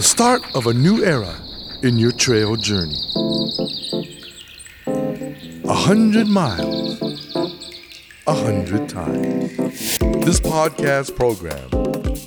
[0.00, 1.34] the start of a new era
[1.82, 2.96] in your trail journey.
[5.66, 6.98] A hundred miles,
[8.26, 9.52] a hundred times.
[10.24, 11.68] This podcast program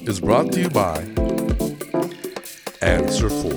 [0.08, 1.02] is brought to you by
[2.84, 3.50] Answer 4.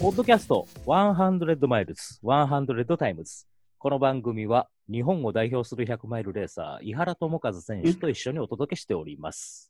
[0.00, 3.44] ポッドキャスト100マイルズ、100タイムズ。
[3.76, 9.67] この番組は日本を代表する100マイルレーサー、井原智和選手と一緒にお届けしております。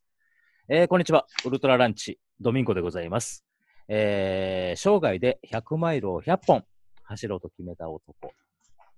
[0.71, 1.27] えーこんにちは。
[1.45, 3.45] ウルトラランチ、ドミンゴでございます。
[3.89, 6.65] えー生涯で100マイルを100本
[7.05, 8.33] 走ろうと決めた男、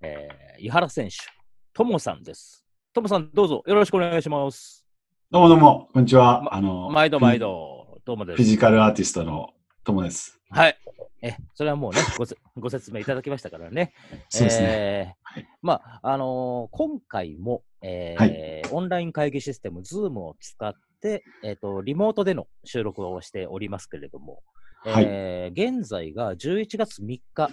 [0.01, 1.15] えー井原選手、
[1.73, 2.65] ともさんです。
[2.93, 4.85] ともさん、どうぞよろしくお願いします。
[5.29, 6.41] どうもどうも、こんにちは。
[6.41, 8.35] まあの、毎度毎フ度、どうもでィ。
[8.35, 8.51] すフィ。
[8.51, 9.51] ジカルアーティストの
[9.85, 10.39] ともです。
[10.49, 10.77] はい。
[11.21, 13.93] え、それはもうね、ごせご説明いただきましたからね。
[14.27, 14.67] そうですね。
[14.69, 20.79] えーはいまあ、あのー今回も、えーオンライン会議システム、Zoom を使って、
[21.43, 24.41] えっ、と、リモートでの収録をしておりますけれども、
[24.83, 27.51] はいえー現在が11月3日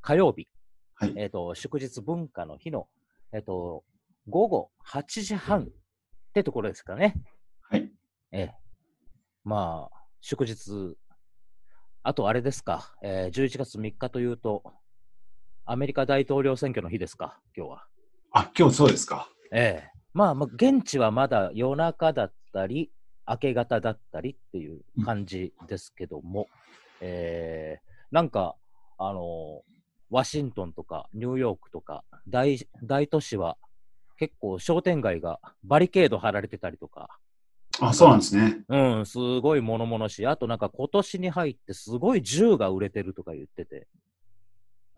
[0.00, 0.48] 火曜日、
[0.94, 2.88] はいえっ、と、祝日文化の日の、
[3.32, 3.84] えっ、と、
[4.28, 5.66] 午後8時半っ
[6.34, 7.16] てところですかね。
[7.62, 7.90] はい。
[8.32, 8.54] ええ。
[9.44, 10.96] まあ、祝日、
[12.04, 14.62] あとあれですか、えー11月3日というと、
[15.64, 17.86] アメリカ大統領選挙の日ですか、今日は。
[18.32, 19.28] あ、今日そうですか。
[19.52, 19.90] ええ。
[20.12, 22.90] まあ、まあ、現地はまだ夜中だったり、
[23.26, 26.48] 明け方だったりっていう感じですけども、
[27.00, 28.56] えーなんか、
[28.98, 29.62] あの
[30.10, 33.56] ワシントンとかニューヨークとか大大都市は
[34.18, 37.08] 結構商店街がバリケード張られてたりとか、
[37.80, 38.60] あ、そうなんですね。
[38.68, 40.26] うん、すごい物々しい。
[40.26, 43.88] あとなんか今年に入ってすごい銃が売れてるとか言ってて。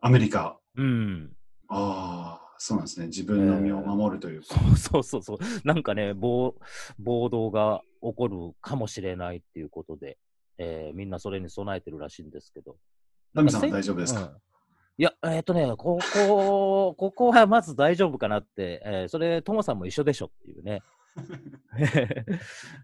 [0.02, 0.58] アメリカ。
[0.77, 1.33] うん。
[1.68, 3.06] ああ、そうなんですね。
[3.06, 4.46] 自分の身を守るというか。
[4.77, 5.67] そうそうそうそう。
[5.67, 6.55] なんかね、暴
[6.98, 10.18] 暴動が起こるかもしれないっていうことで、
[10.58, 12.77] えーみんなそれに備えてるらしいんですけど。
[13.33, 14.36] ナミさん大丈夫ですか、うん
[14.96, 20.83] いや、えっ、とね、ここ、 ここはまず大丈夫かなって、えーそれ、ともさんも一緒でしょっていうね。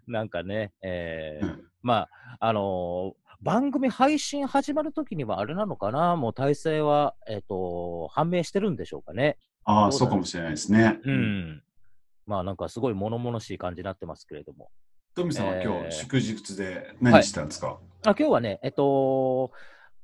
[0.09, 2.09] なんかね、えーうんま
[2.39, 9.39] あ、あのー番組配信始まるときにはあれなのかな、もう体制は、えっ、と、判明してるんでしょうかね。
[9.65, 11.00] ああ、そうかもしれないですね。
[11.04, 11.10] う。
[11.12, 11.62] ん。
[12.26, 14.71] まあ、なんかすごい物々しい感じになってますけれども。
[15.15, 19.50] トミさんは今えー日祝日で何してたんですか、あ今日はね、えっと、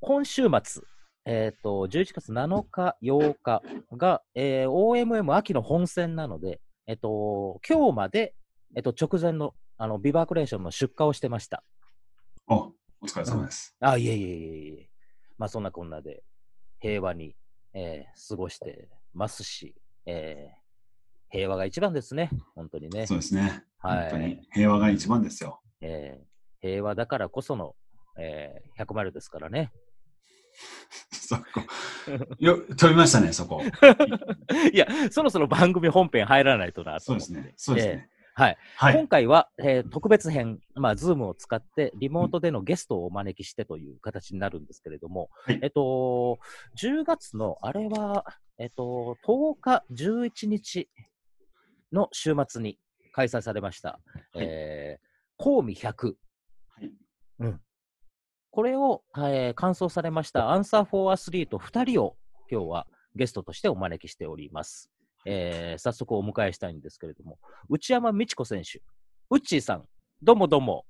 [0.01, 0.83] 今週末、
[1.25, 3.63] えっと、11月7日、8日
[3.97, 8.35] が、えー OMM 秋の本戦なので、えっと、今日まで、
[8.75, 11.63] えっと、直前の、あの、ビバークレーションの出荷をしてました。
[12.49, 12.75] お、お
[13.07, 13.75] 疲れ様です。
[13.81, 14.37] あ、いえいえいえ
[14.71, 14.91] いえ。
[15.39, 16.25] まあ、そんなこんなで、
[16.81, 17.37] 平和に、
[17.73, 19.75] えー過ごしてますし、
[20.07, 20.67] えー
[21.29, 23.05] 平和が一番ですね、本当にね。
[23.05, 23.65] そうですね。
[23.79, 25.61] はい本当に平和が一番ですよ。
[25.81, 26.25] えー
[26.61, 27.75] 平和だからこその、
[28.19, 29.73] えー100マイルですからね。
[31.11, 31.43] そこ。
[32.39, 33.61] よ、飛びましたね、そこ。
[34.73, 37.27] いや、そろそろ番組本編入らないとなと思って。
[37.27, 37.55] そうですね。
[37.57, 38.11] そうですえね。
[38.37, 38.59] ーはい。
[38.77, 39.09] はい今。
[39.09, 46.39] 回は、えー特別編、まあ、ズームを使って、リモートでのゲストをお招きしてという形になるんですけれども、はいえっと、
[46.79, 48.25] 10月の、あれは、
[48.59, 50.89] えっと、10日、11日
[51.93, 52.79] の週末に
[53.13, 53.99] 開催されました、は
[54.35, 56.15] いえー、 KOUMI 100。
[57.39, 57.55] はい
[58.57, 62.17] これを、えー、完走されました Answer4 アスリート2人を
[62.51, 64.91] 今日はゲストとしてお招きしております。
[65.29, 67.39] えー早速お迎えしたいんですけれども、
[67.69, 68.81] 内山美智子選手、
[69.31, 69.85] ウッチーさん、
[70.23, 70.87] どうもどうも、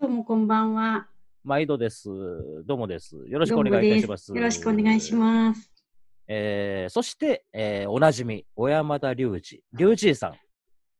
[0.00, 1.08] どうもこんばんは。
[1.42, 2.08] 毎度です。
[2.66, 3.16] どうもです。
[3.28, 4.34] よろしくお願いいたでします。
[4.34, 5.70] よろしくお願いします。
[6.26, 10.32] えーそして、えーおなじみ、小山田隆二、隆二さん、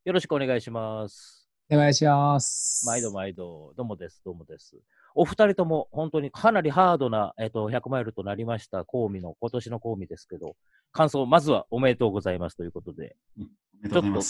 [0.07, 1.47] よろしくお願いします。
[1.71, 2.87] お願いします。
[2.87, 4.75] 毎度毎度、どうもです、どうもです。
[5.21, 10.55] お二人とも本当にかなりハードな、えっと100マイルとなりました、コーミの、今年のコーミですけど、
[10.93, 13.43] 感想、まずはおめでとうございますということで、お
[13.83, 14.23] めでと。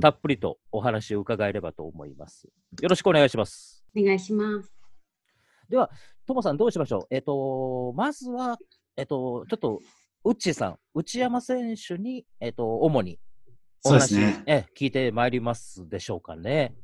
[0.00, 2.48] たっぷりとお話を伺えればと思います。
[2.80, 3.84] よろしくお願いします。
[3.94, 4.72] お願いします。
[6.26, 7.06] ともさん、どうしましょう？
[7.10, 8.56] えっ、と、まずは、
[8.96, 9.80] えっ、と、ちょっと、
[10.24, 13.18] ウッチーさん、内山選手に、えっ、と、主に
[13.84, 14.42] おそうです話、ね。
[14.46, 16.74] え聞いてまいりますでしょうかね。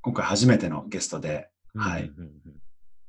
[0.00, 2.26] 今回初めてのゲストで、はいうんうんうん。
[2.26, 2.52] うん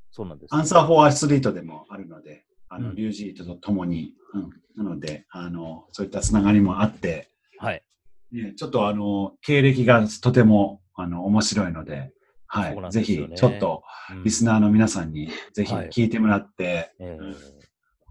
[0.10, 2.96] そうなんです、アンサー・フォー・アスリートでもあるので、あの、うん。
[2.96, 7.30] リュウジーと共に、うん、なので、あの、そういったつながりもあって、
[7.60, 7.84] はい。
[8.32, 12.12] ね、ちょっとあの、経歴がとても、あの、面白いので、
[12.48, 12.76] はい。
[12.76, 13.04] ね。
[13.04, 14.24] ひ、ちょっと、うん。
[14.24, 15.90] リスナーの皆さんに、ぜひはい。
[15.90, 17.36] 聞いてもらって、えー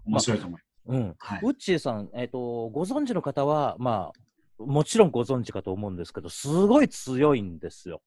[0.05, 0.67] 面白いと思います。
[0.85, 1.39] うん、はい。
[1.43, 4.13] ウッチーさん、えっ、と、ご存知の方は、ま
[4.59, 8.01] あ、もちろんご存知かと思うんですけど、すごい強いんですよ。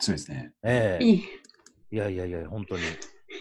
[0.00, 0.52] そうですね。
[0.64, 1.04] ええ。
[1.04, 1.22] い
[1.92, 2.82] いいやいやいや、本当に。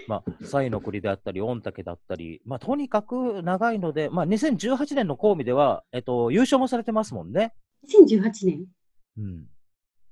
[0.07, 7.53] まあ、サイの栗であったり、御嶽だったり、まあ、とにかく長いので、まあ、2018年の神戸では、えっと、優勝もされてますもんね。
[8.09, 8.65] 2018年。
[9.17, 9.45] うん。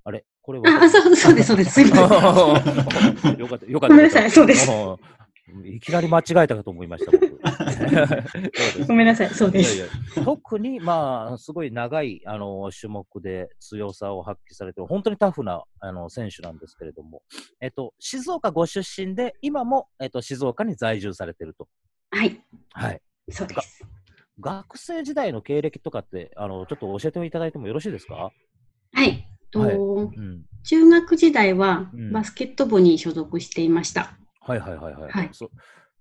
[0.05, 0.25] あれ？
[0.41, 1.73] これあ、あそうそうです、そうです。
[1.73, 3.37] すいません。
[3.37, 3.95] よかった、よかった。
[3.95, 4.97] ごめんなさいそうですうん
[5.65, 7.39] いきなり間違えたかと思いました、僕。
[8.87, 9.75] ごめんなさい、そうです。
[9.75, 17.21] いやいや特に、まあ、すごい長いあの種目で強さを発揮されてる、本当にタフなあの選手なんですけれども、
[17.61, 21.67] えっと、静岡ご出身で、今も、えっと、静岡に在住されてると。
[22.11, 22.41] はい、
[22.73, 23.01] はい。
[23.29, 23.83] そうです。
[24.39, 28.31] 学生時代の経歴とかって、あのちょっと教えていただいてもよろしいですか？
[28.93, 29.27] はい。
[29.51, 30.45] とはいうん。
[30.63, 34.18] 中学時代はうんバスケット部に所属していました。
[34.49, 35.11] はいはいはいはい。
[35.11, 35.51] はいそ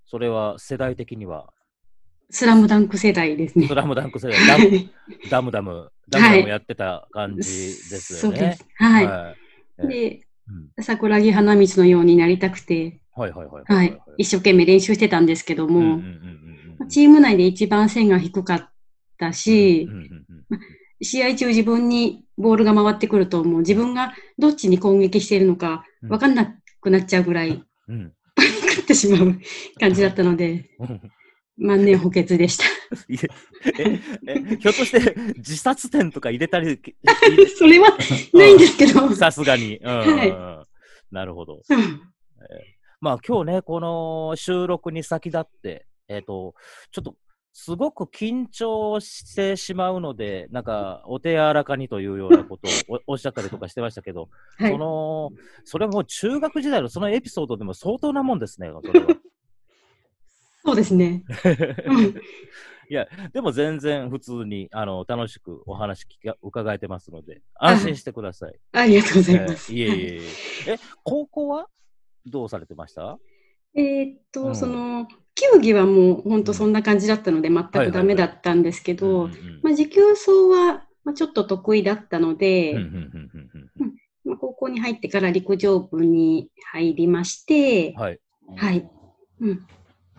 [0.06, 1.53] それは世代的には、
[2.31, 3.75] スラムダンク世代ですねス。
[3.75, 4.91] ラムダンク世代、ダムはい。
[5.29, 8.65] ダムダム、ダムダムやってた感じですよねそうです。。
[8.77, 9.06] はい。
[9.06, 9.85] はい。
[9.85, 14.00] えで、うん桜木花道のようになりたくて、はいはいはいはい。
[14.17, 16.01] 一生懸命練習してたんですけども、
[16.89, 18.71] チーム内で一番線が低かっ
[19.19, 19.89] たし
[21.03, 27.62] 試合中自分にボールが回ってくると、もう自分がどっちに攻撃しているのかうん分かんなくなっちゃうぐらい、
[28.88, 29.38] ってしまう
[29.79, 31.00] 感じだったので、うん
[31.61, 32.64] 万年補欠でした。
[33.11, 36.79] ひょっとして自殺点とか 入れたり、
[37.56, 37.99] それは
[38.32, 39.12] ないんですけど。
[39.12, 39.76] さすがに。
[39.79, 40.64] うんは
[41.11, 41.62] なるほど。
[41.69, 42.00] うん
[43.00, 46.55] まあ今日ね、この収録に先立って、えっ、と、
[46.91, 47.17] ちょっと、
[47.60, 54.28] すごく緊張してしまうので、なんか、お手柔らかにというようなことを おおっしゃったりとかしてましたけど、
[54.58, 55.32] はいその、
[55.64, 59.06] それはもう中学時代のそのエピソードでも相当なもんですね、それは。
[60.64, 61.25] そうですね。
[61.87, 62.14] うん
[62.90, 68.58] いや、でも全然普通にあの楽しくお話聞か伺えてますので、安心してください。
[68.72, 69.72] ありがとうございえます。
[69.72, 69.99] ーいえいえい
[70.69, 70.72] え。
[70.75, 71.66] え、高校は
[72.25, 73.19] どうされてました？
[73.75, 79.29] えーっと、うんその、球技はもう本当そんな感じだったので、全くダメだったんですけうんど、
[79.62, 83.94] まあ、持久走は、まあ、ちょっと得意だったので、うんうんうんうんうん
[84.25, 88.20] まあ、高校に入ってから陸上部に入りまして、はい。
[88.56, 88.91] はい。
[89.41, 89.67] うん。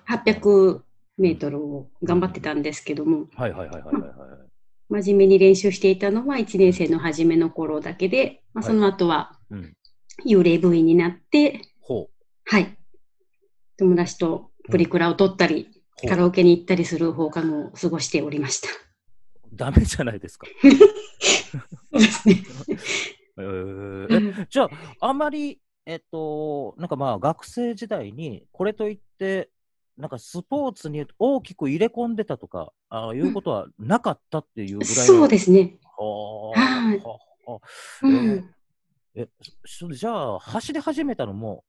[0.08, 0.82] 800
[1.18, 5.02] メートルを頑張ってたんですけども、はいはいはいはいはいはい。
[5.04, 9.76] 真面目に練習していたのは1年生の初めの頃だけで、まあ、はいその後はうん。
[10.26, 12.10] 幽霊部員になって、ほう。
[12.46, 12.79] はい。
[13.80, 18.68] 友達とプリクラを撮ったり、ほうカラオケに行ったりする放課後を過ごしておりました。
[19.54, 20.48] ダメじゃないですか。
[21.92, 22.44] そうですね。
[23.40, 29.50] えーうんえ、じゃあ、あまり、えっと、なんかまあ、学生時代に、これといって、
[29.98, 35.04] なんかスポーツに大きく入れ込んでたとか、ああいうことはなかったっていうぐらいの。
[35.06, 35.78] そうですね。
[35.98, 37.60] あはあはあ
[38.04, 38.56] うん。
[39.16, 39.28] え、
[39.66, 41.64] そじゃあ、走り始めたのも、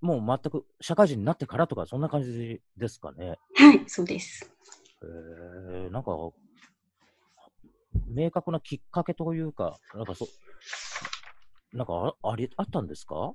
[0.00, 3.38] もう全く社会人になってからとか、そんな感じですかね。
[3.54, 4.50] はい、そうです。
[5.02, 6.12] えー、なんか、
[8.08, 10.26] 明確なきっかけというか、なんかそ、
[11.72, 13.32] なんかあありあったんですか？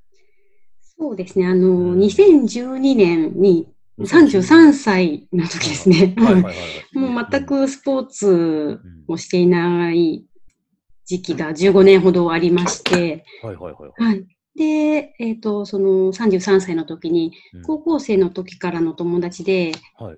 [0.98, 1.48] そうですね。
[1.48, 3.68] あの、うん2012年に
[4.00, 6.16] 33歳の時ですね。
[6.94, 10.26] もう全くスポーツをしていない
[11.06, 14.14] 時期が15年ほどありまして、はいはいはいはい。
[14.14, 14.35] はい。
[14.56, 20.18] で、えっ、と、その33歳の時に、うん高校生の時からの友達で、はい。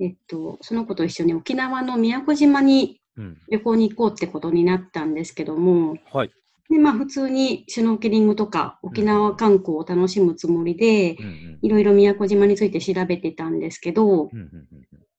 [0.00, 3.38] えっと、その子と一緒に沖縄の宮古島にうん。
[3.50, 6.30] 旅行に行こうってことになったんですけども、はい。
[6.70, 14.66] で、まあ普通にシュノーケリングとか沖縄観光を楽しむつもりでう、んうんいろいろ宮古島について調べてたんですけど、うんうんうん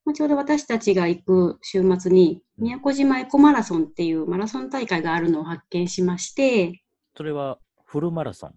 [0.05, 6.81] まあ、ちょうど私たちが行く週末にうん宮古島エコマラソンっていうマラソン大会があるのを発見しまして、
[7.17, 8.53] それはフルマラソン？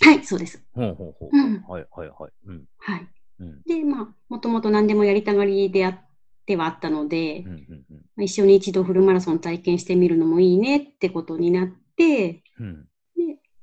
[0.00, 0.62] はい、そうです。
[0.74, 1.36] ほうほうほう。
[1.36, 2.32] うんはいはいはい。
[2.46, 2.64] うん。
[2.78, 3.08] はい。
[3.40, 3.62] うん。
[3.66, 6.00] で、まあ、もともと何でもやりたがりであっ
[6.46, 7.54] てはあったので、うんうん
[7.90, 12.88] うんまあ一緒に一度フルマラソン体験してみるのもいいねってことになって、うん。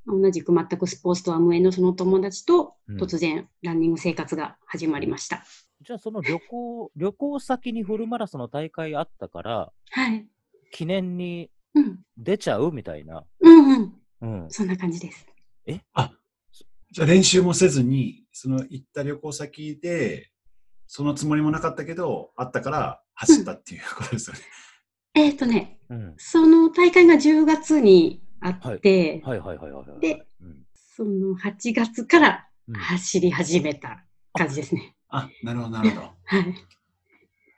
[0.08, 5.44] 同じく全くスポーツとは無縁のその友達とうん突然ランニング生活が始まりました。
[5.82, 10.28] じゃあその旅行、旅行先にフルマラソンの大会あったから、はい。
[10.72, 12.00] 記念にうん。
[12.18, 13.24] 出ちゃうみたいな。
[13.40, 13.94] うんうん。
[14.22, 14.50] うん。
[14.50, 15.26] そんな感じです。
[16.92, 20.30] じゃあ練習もせずに、その行った旅行先で、
[20.88, 24.42] そのつもりもなかったけど、あったから走ったっていうことですよね。
[25.14, 26.14] えっ、とね、うん。
[26.18, 30.00] その大会が10月にあって、はいはいはいはいはい。
[30.02, 34.94] でうん、その8月からうん走り始めた感じですね。
[35.08, 36.02] あ、なるほど、なるほど。
[36.02, 36.56] はい。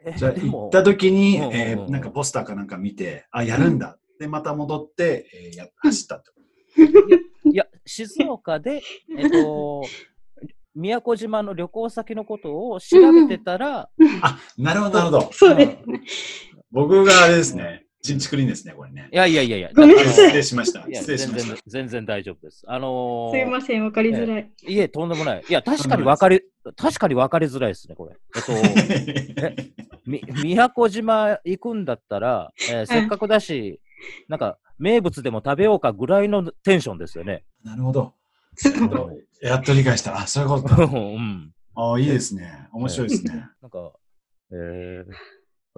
[0.05, 3.97] えじゃあ行った時に、うんうんうんえーなんかポスターかなんか見て、あ、やるんだ。
[4.19, 6.42] で、また戻って、えーや走ったってこ
[7.51, 8.81] いや、静岡で、
[9.17, 9.83] えっと、
[10.75, 13.89] 宮古島の旅行先のことを調べてたら、
[14.21, 15.29] あ、なるほど、なるほど。
[15.31, 16.01] そうですね。
[16.71, 17.85] 僕があれですね。
[18.01, 19.07] チンチクリンですね、これね。
[19.13, 20.85] いやいやいやいや、ごめんなさい失礼しました。
[20.85, 22.63] いや失礼しまし全然、全然大丈夫です。
[22.67, 24.51] あのーすいません、わかりづらい。
[24.67, 25.43] いえ、とんでもない。
[25.47, 26.41] いや、確かに分かり、
[26.75, 28.17] 確かに分かりづらいですね、これ。
[28.35, 29.51] えっと、 た。
[30.05, 33.79] み宮古島行くんだったら、えーせっかくだし、
[34.27, 37.43] なんか、名物でも食べようかぐらいのテンションですよね。
[37.63, 38.13] なるほど。
[39.41, 40.17] やっと理解した。
[40.17, 40.83] あ、そういうことか。
[40.87, 41.53] うん。
[41.75, 42.67] あいいですね。
[42.71, 43.49] 面白いですね。
[43.61, 43.93] なんか、
[44.51, 45.05] えー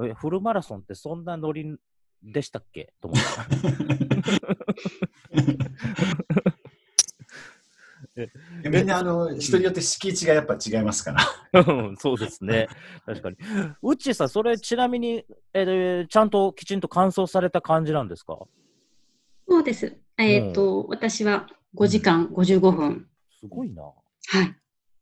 [0.08, 1.78] え、フルマラソンってそんなノリ
[2.22, 2.94] でしたっけ？
[3.00, 3.46] と思った。
[8.64, 11.14] みんな、あの、人によって敷地がやっぱ違いますか
[11.52, 11.62] ら。
[11.68, 12.68] うん そうですね。
[13.06, 13.38] 確かに。
[13.82, 18.40] うっちーさん、それちなみに、えーちゃんときちんと完走された感じなんですか？
[19.48, 19.98] そうです。
[20.18, 23.10] えっ、と、私は5時間55分。
[23.40, 23.84] すごいな。
[23.84, 23.94] は
[24.44, 24.56] い。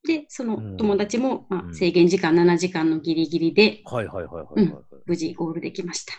[0.06, 6.14] で、そのうん友達も、まあうん制限時間7時間のギリギリで、はいはいはいはい、はいうん無事ゴールできました。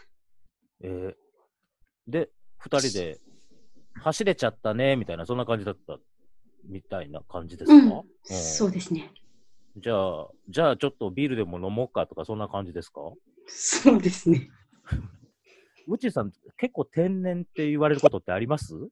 [0.83, 1.15] えー
[2.07, 3.19] で、二人で
[3.95, 5.99] 走れちゃったね、みたいな、そんな感じだった
[6.69, 7.91] みたいな感じですか、うん。
[7.91, 8.03] うん。
[8.27, 9.11] そうですね。
[9.77, 13.01] じゃあ、じゃあちょっとビールでも飲もうかとか、そんな感じですか？
[13.47, 14.51] そうですね。
[15.89, 18.75] うちさん、結構天然って言われることってあります？
[18.75, 18.91] も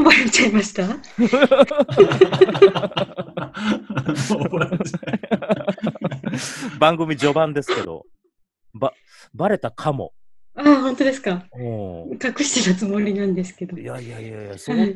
[0.00, 0.86] うバレちゃいました。
[6.78, 8.04] 番組序盤ですけど、
[8.74, 8.92] ば、
[9.34, 10.12] バレたかも。
[10.60, 11.46] ああ、本当ですか。
[11.54, 13.76] うん隠してたつもりなんですけど。
[13.78, 14.86] いやいやいやいや、その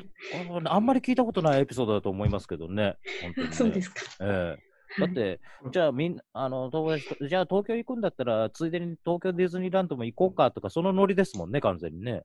[0.67, 2.97] あんまり聞いたことないエピソードだと思いますけどね。
[3.23, 4.01] 本当にねそうですか。
[4.21, 5.41] ええだって、
[5.73, 12.23] じゃあみんな、あの、友達と、じゃあ東京行くんだったら、ついでに東京ディズニーランドも行こうかとか、そのノリですもんね、完全にね。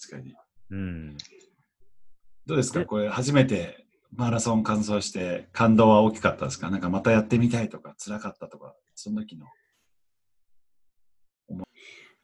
[0.00, 0.34] 確かに。
[0.70, 1.16] うん。
[2.46, 2.80] どうですか？
[2.80, 6.70] えこれ初めてマラソン完走して感動は大きかったですか？
[6.70, 9.44] なんかまたやってみたいとか辛かったとか、その時の。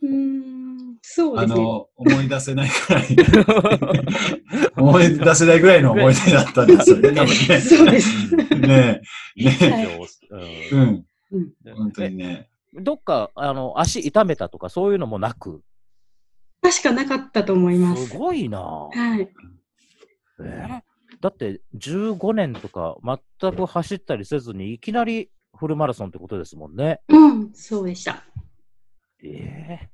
[0.04, 1.62] うーん、そうあですね。
[1.62, 3.06] の、思い出せないくらい。
[4.76, 7.60] 思い出せないぐらいの思い出だったんですよね、多分ね。
[7.60, 8.36] そうです。
[8.36, 9.02] ね
[9.36, 9.88] え、ねはい
[10.32, 12.48] え、うん、うん、本当にね。
[12.76, 15.62] えどっか、あの、足痛めたとか、そういうのもなく？
[16.60, 18.08] 確かなかったと思います。
[18.08, 19.28] すごいなはい。
[20.40, 20.82] え
[21.20, 22.96] だって、15年とか、
[23.40, 27.00] 全く走ったりせずに、いきなりフルマラソンってことですもんね。
[27.08, 28.24] うん、そうでした。
[29.22, 29.88] え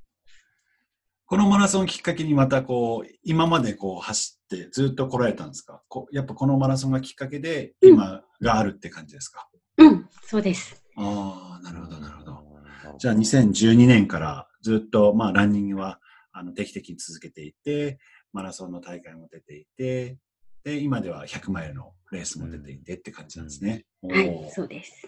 [1.30, 5.80] このマラソンきっかけにまたこう、今までこう走ってずっと来られたんですか？
[5.86, 10.84] こやっぱこのマラソンがきっかけで今があるって感じですか、うん、そうです。
[10.96, 12.32] ああ、なるほど、なるほど。
[12.32, 16.00] どじゃあ2012年からずっと、まあ、ランニングは
[16.32, 18.00] あの定期的に続けていて、
[18.32, 20.18] マラソンの大会も出ていて、
[20.64, 23.84] で、今では100マイルのレースも出ていてって感じなんですね。
[24.02, 25.06] はいおー、そうです。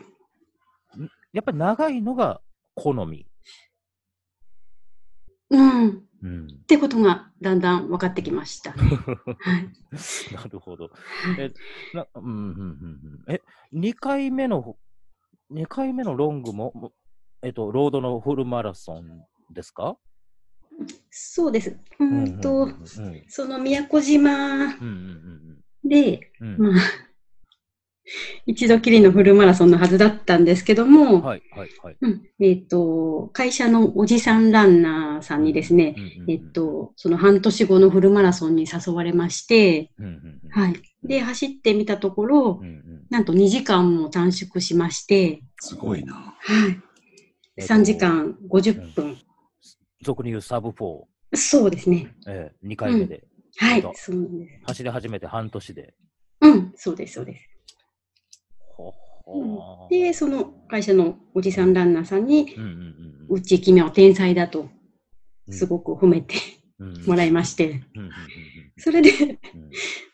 [1.33, 2.41] やっぱり長いのが
[2.77, 3.27] 好み？
[5.53, 5.89] うん。
[5.89, 5.93] っ
[6.23, 6.49] うん。
[6.67, 8.73] てことがだんだん分かってきました。
[9.39, 9.69] はい。
[10.35, 10.85] なるほど。
[10.85, 10.95] はい
[11.39, 11.53] え、
[11.93, 13.35] なうん、うん、うん、うん。
[13.35, 13.41] え、
[13.73, 14.77] 2回目の、
[15.51, 16.93] 2回目のロングも、も
[17.43, 19.97] えっと、ロードのフルマラソンですか？
[21.11, 21.77] そうです。
[21.99, 22.41] ううん
[23.29, 24.69] その宮古島
[25.85, 26.31] で。
[26.41, 26.73] まあ、
[28.47, 31.97] 一度きりのフルマラソンのはずだったんですけども、はい、はい、はい。
[32.01, 40.75] うんえっ、と、会社のおじさんランナーさんにですね、うんうんうんえっ、と、その半年後のフルマラソンに誘われまして、うんうんうんはい。
[41.05, 46.15] で、走ってみたところう、んうんなんと2時間も短縮しまして、すごいな。
[46.15, 46.81] はい。
[47.57, 49.19] えっと3時間50分。
[50.03, 51.03] 俗に言うサブ4、
[51.35, 52.13] そうですね。
[52.27, 53.25] えー、2回目で、
[53.57, 53.95] はいなるほ。
[53.95, 54.65] そうです。
[54.67, 55.95] 走り始めて半年で。
[56.41, 57.52] うん、そうです、そうです。
[59.91, 64.69] で、その会社のおじさんランナーさんに、うんうんうんうち君は天才だと、
[65.49, 65.55] うん。
[65.55, 66.35] すごく褒めて
[66.79, 67.05] うん。
[67.07, 67.83] もらいまして、
[68.77, 69.39] それで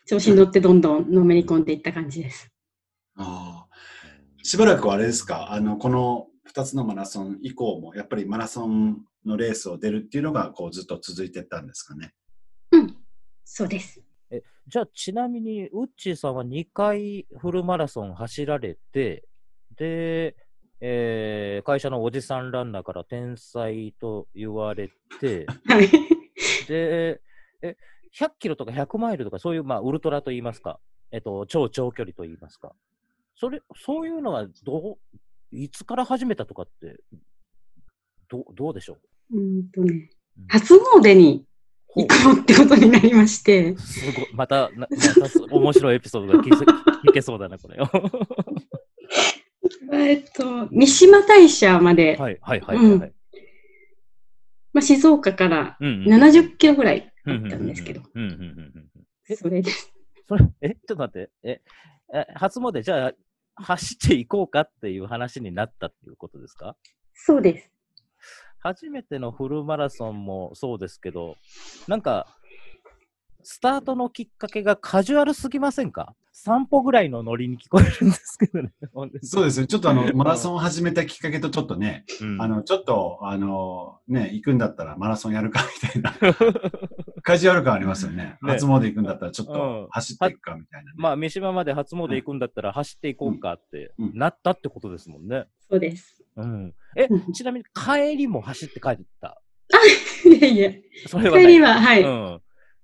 [0.07, 2.51] 調子に乗ってどんどんのめり込んでいった感じです。
[3.17, 4.45] あー。
[4.45, 5.53] しばらくはあれですか？
[5.53, 12.13] あの、この2つのマラソン以降も、やっぱりマラソンのレースを出るっていうのが、こう、ずっと続いてったんですかね？
[12.73, 12.97] うん、
[13.45, 14.01] そうです。
[14.69, 19.25] じゃあ、ちなみに、ウッチーさんは2回フルマラソン走られて、
[19.77, 20.37] で、
[20.81, 25.89] えー会社のおじさんランナーから天才と言われて、はい。
[26.69, 27.21] で、
[27.63, 27.77] え、
[28.17, 30.79] 100キロとか100マイルとか、そういう、まあ、ウルトラと言いますか、
[31.11, 32.75] えっと、超長距離と言いますか、
[33.37, 35.17] それ、そういうのは、どう、
[35.51, 37.01] いつから始めたとかって、
[38.29, 38.99] どうどうでしょ
[39.33, 39.39] う？
[39.39, 41.45] うんとねうん、初詣に
[41.95, 44.27] 行こうってことになりまして、すごい。
[44.33, 47.79] また、なまたす面白いエピソードが聞けそうだな、これ。
[47.79, 47.91] は
[49.93, 52.99] えっと、三島大社まで、い、はい、はい、はい。
[52.99, 53.13] はい。
[54.73, 58.03] まあ、静岡からうんうん70キロぐらいあったんですけど、
[59.37, 59.93] それです。
[60.29, 61.61] それ、え、ちょっと待って、え、
[62.15, 63.13] え初詣、じゃあ、
[63.57, 66.77] 走っていこうかっていう話になったっていうことですか？
[67.15, 67.71] そうです。
[68.61, 71.37] 初めてのフルマラソンもそうですけど、
[71.87, 72.27] なんか、
[73.43, 76.15] スタートのきっかけがカジュアルすぎませんか？
[76.41, 78.71] 散歩ぐらいのノリに聞こえるんですけどね。
[79.23, 79.67] そうですね。
[79.67, 86.15] ちょっとあの、マラソンを始めたきっかけとちょっとね、うんあの、ちょっと、あの、ね、行くんだったらマラソンやるかみたいな、
[87.23, 88.39] カジュアル感ありますよね。
[88.41, 90.95] ね初詣行くんだったらちょっうんと走っていくかみたいなね。
[90.97, 95.47] まあ、三島まで初詣行くんだったら走っていこうかってうんうんなったってことですもんね。
[95.69, 96.18] そうです。
[96.43, 96.75] うん。
[96.97, 99.41] えう、んちなみに帰りも走って帰った？
[100.25, 100.73] いやいや、
[101.07, 101.39] それは。
[101.39, 102.41] 帰りは、はい、うん。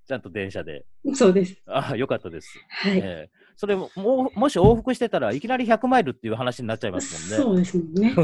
[0.06, 0.84] ちゃんと電車で。
[1.14, 1.56] そうです。
[1.66, 2.48] ああ、よかったです。
[2.68, 2.98] はい。
[2.98, 7.44] ええそれも、もうもし往復してたらいきなり100マイルっていう話になっちゃいますもんね。
[7.44, 8.14] そうですもんね。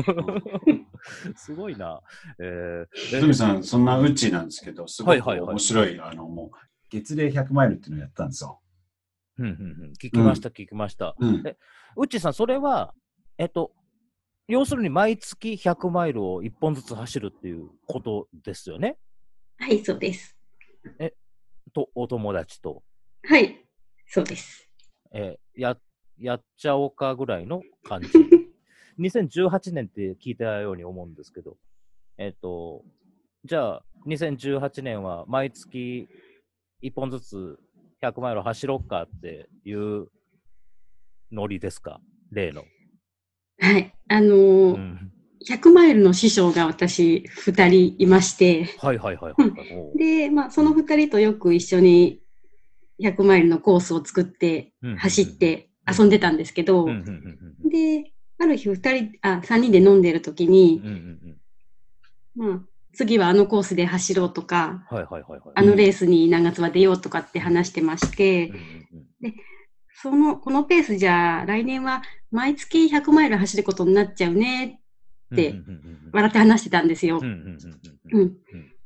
[1.37, 2.01] すごいな。
[2.41, 6.57] えー、トミさん、そんなウッチーなんですけど、すごいはいはい面白い、あの、もう、
[6.91, 8.61] 月齢100マイルっていうのをやったんですよ。
[9.39, 9.55] うんうんう
[9.91, 11.15] ん、聞きました、聞きました。
[11.21, 11.43] うん。
[11.47, 11.57] え
[11.97, 12.93] うっちーさん、それは、
[13.39, 13.73] えっと、
[14.49, 18.97] 要するに毎月100マイルを1本ずつ走るっていうことですよね？
[19.59, 20.37] はい、そうです。
[21.73, 22.83] と、お友達と？
[23.25, 23.65] はい、
[24.07, 24.69] そうです。
[25.13, 25.77] えーや、
[26.19, 28.09] やっちゃおうかぐらいの感じ。
[28.99, 31.57] 2018年って聞いたように思うんですけど、
[32.19, 32.85] えっ、と、
[33.45, 36.09] じゃあ、2018年は毎月
[36.83, 37.59] 1本ずつ
[38.03, 40.09] 100マイル走ろうかっていう
[41.31, 42.01] ノリですか？
[42.33, 42.65] 例の。
[43.61, 43.95] はい。
[44.09, 45.13] あのうーん、
[45.49, 49.35] 100マイルの師匠が私2人いまして、はいはいはい
[49.99, 52.21] で、まあ、その2人とよく一緒に
[53.03, 54.97] 100マイルのコースを作ってうん。
[54.97, 60.83] 走って遊んでたんですけど、で、ある日2人、あ、3人で飲んでる時に
[62.35, 62.61] まあ、
[62.95, 65.41] 次はあのコースで走ろうとか、はいはいはいはい。
[65.55, 68.49] あのレースに何月は出ようとかって話してまして。
[68.49, 68.61] うん、うん
[69.25, 69.35] うん
[70.03, 74.81] その、このペースじゃ来年は毎月100マイル走ることになっちゃうね、
[75.33, 75.55] って
[76.13, 77.21] 笑って話してたんですよ。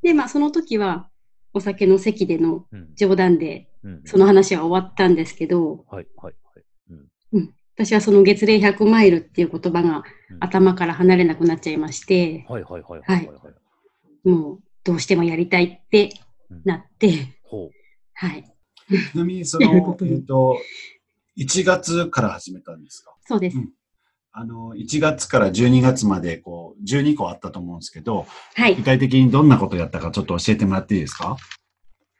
[0.02, 1.08] で、まあその時は
[1.52, 2.94] お酒の席でのうん。
[2.96, 3.68] 冗談で
[4.04, 6.60] その話は終わったんですけど、はいはいは
[7.40, 7.48] い。
[7.76, 10.38] 私はその月齢100マイルっていう言葉がうん。
[10.40, 13.26] 頭から離れなくなっちゃいまして、はいはいはいはいはい。
[13.26, 13.32] は
[14.24, 14.28] い。
[14.28, 16.10] もうどうしてもやりたいって
[16.64, 17.70] なって、ほう。
[18.14, 18.44] はい。
[19.12, 20.58] ちなみに、その えっと、
[21.38, 23.14] 1月から始めたんですか？
[23.26, 23.56] そうです。
[23.58, 23.70] うん
[24.36, 28.82] あの、1月から12月まで、こう、12個あったと思うんですけど、はい具。
[28.82, 31.36] 体的にどんなことをやったかちょっと教えてもらっていいですか？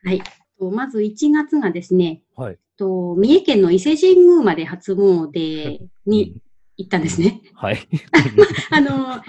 [0.04, 0.22] はい。
[0.56, 2.58] とまず1月がですね、はい。
[2.76, 6.36] と三重県の伊勢神宮まで初詣に
[6.76, 7.40] 行ったんですね。
[7.54, 7.78] はい。
[8.70, 9.22] あの、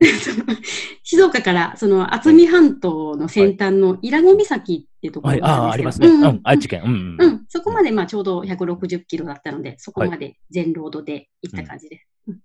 [1.02, 5.40] 静岡からその渥美半島の先端の伊良湖岬っていうとこはい。
[5.40, 6.08] ろああ、があるんですありますね。
[6.08, 6.12] よ。
[6.14, 6.40] うんうんうん。
[6.44, 6.82] 愛知県。
[6.84, 7.26] うんう。
[7.26, 12.06] ん、そこまでまあちょうど160キロだったので、そこまで全ロードで行った感じです。
[12.28, 12.38] うん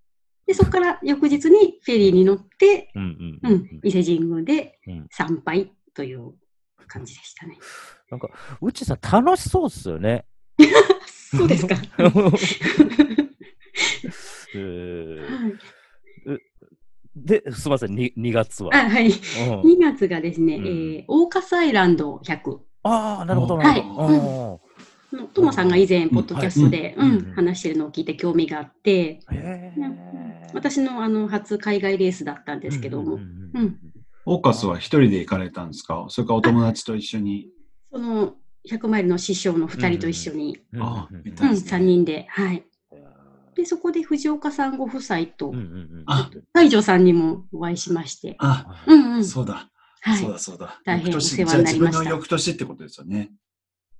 [0.48, 3.40] で、そこから翌日にフェリーに乗って、うん。
[3.44, 6.36] うん、伊勢神宮でうん参拝という
[6.88, 7.58] 感じでしたね。
[8.62, 10.26] うちさん楽しそうっすよね。
[11.06, 11.76] そうですか。
[17.16, 17.66] で、す。
[17.66, 18.76] みません、に 2, 月は。
[18.76, 19.08] あはい。
[19.08, 19.62] うん。
[19.62, 20.66] 2月がですね、うん。
[20.68, 22.60] えー、オーカスアイランド100。
[22.84, 24.62] ああ、なるほど、はないるほど。
[25.12, 27.34] のトモさんが以前、ポッドキャストで、うん。
[27.34, 29.20] 話してるのを聞いて興味があって、
[30.54, 33.22] 私のあの初海外レースだったんですけども、うん
[33.54, 33.80] うんうん
[34.30, 36.06] オーカスは一人で行かれたんですか？
[36.10, 37.48] それからお友達と一緒に。
[37.90, 38.34] その
[38.70, 40.84] 100マイルの師匠の2人と一緒に、うん。
[40.84, 41.24] あうん。
[41.24, 41.38] 見うん。
[41.38, 41.72] たいですね。
[41.72, 42.66] 3人で、はい。
[43.58, 49.26] で、そこで藤岡さんご夫妻とうんうんうんあ西条さんにもお会いしまして、あ、うんうん。
[49.26, 49.70] そうだ。
[50.02, 50.80] はいそうだそうだ。
[50.86, 53.32] 大変お世話になりました自分の翌年ってことですよね。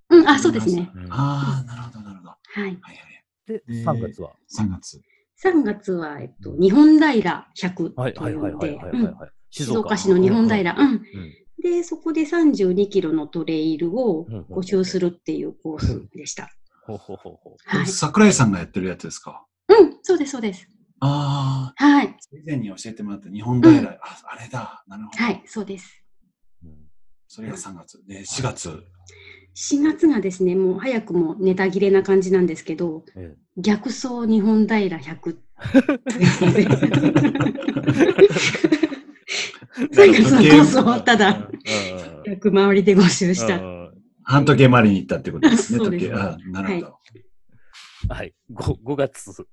[0.10, 0.92] うん、あ、そうですね。
[0.96, 2.30] うんああ、なるほど、なるほど。
[2.30, 2.62] ははい。
[2.62, 3.24] いはいはい。
[3.48, 5.02] で、えー3月は？3月。
[5.44, 9.30] 3月は、えっと、日本平100はいというのではいはいはいはい、うんはい。
[9.50, 10.88] 静岡市の日本平、うん。
[10.88, 11.02] うん
[11.60, 16.52] で、そこで32キロのトレイルを募集するっていうコースでした。
[16.88, 17.56] ほうほうほうほう。
[17.66, 17.88] はい。
[17.88, 19.46] 桜井さんがやってるやつですか？
[19.70, 20.68] うん、そうです、そうです。
[21.00, 22.18] ああ、はい。
[22.32, 24.00] 以前に教えてもらった日本平、あ、
[24.32, 24.84] あれだ。
[24.88, 25.24] なるほど。
[25.24, 26.04] はい、そうです。
[26.64, 26.74] うん
[27.30, 28.02] それが3月。
[28.08, 28.84] で、4月。
[29.56, 35.38] 4月がですね、もう早くもネタ切れな感じなんですけど、え逆走日本平100。
[39.92, 41.50] 最後そのコースをたうんだ、
[42.28, 43.60] 100回りで5周しうた。
[44.28, 45.80] ん半時計回りに行ったってことですね。
[45.84, 46.98] そうです時計あなるほど。
[48.10, 48.34] はい。
[48.54, 49.48] 5, 5月。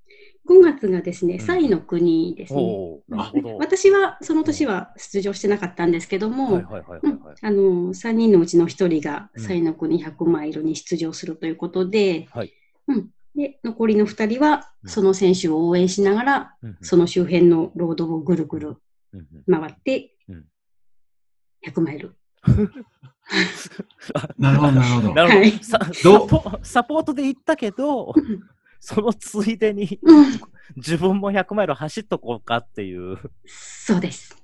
[0.47, 2.61] 5月がですね、うんサイの国ですね。
[2.61, 3.57] おおなるほど。
[3.57, 7.35] 私はその年は出場してなかったんですけども、はいはいはいうんはいはい。
[7.41, 12.53] あの3人のうちの1人がうんサイの国100マイルに出場するということで、はい
[12.87, 18.75] うん、で残りの2人はうんその選手を応援しながら、うんその周辺のロードをぐるぐる
[19.13, 20.45] うんうん回ってうん、
[21.65, 22.15] 100マイル。
[24.37, 25.13] なるほど、なるほど。
[25.13, 28.43] なるほどはいさサポサポートで行ったけど、うん
[28.79, 30.25] そのついでにうん、
[30.75, 33.17] 自分も100マイル走っとこうかっていう。
[33.45, 34.37] そうです。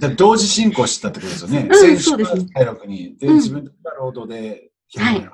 [0.00, 1.68] じゃあ同時進行してたってことですよね。
[1.70, 5.30] うん選手そうですねが体力に、で、うん自分がロードで100マイル。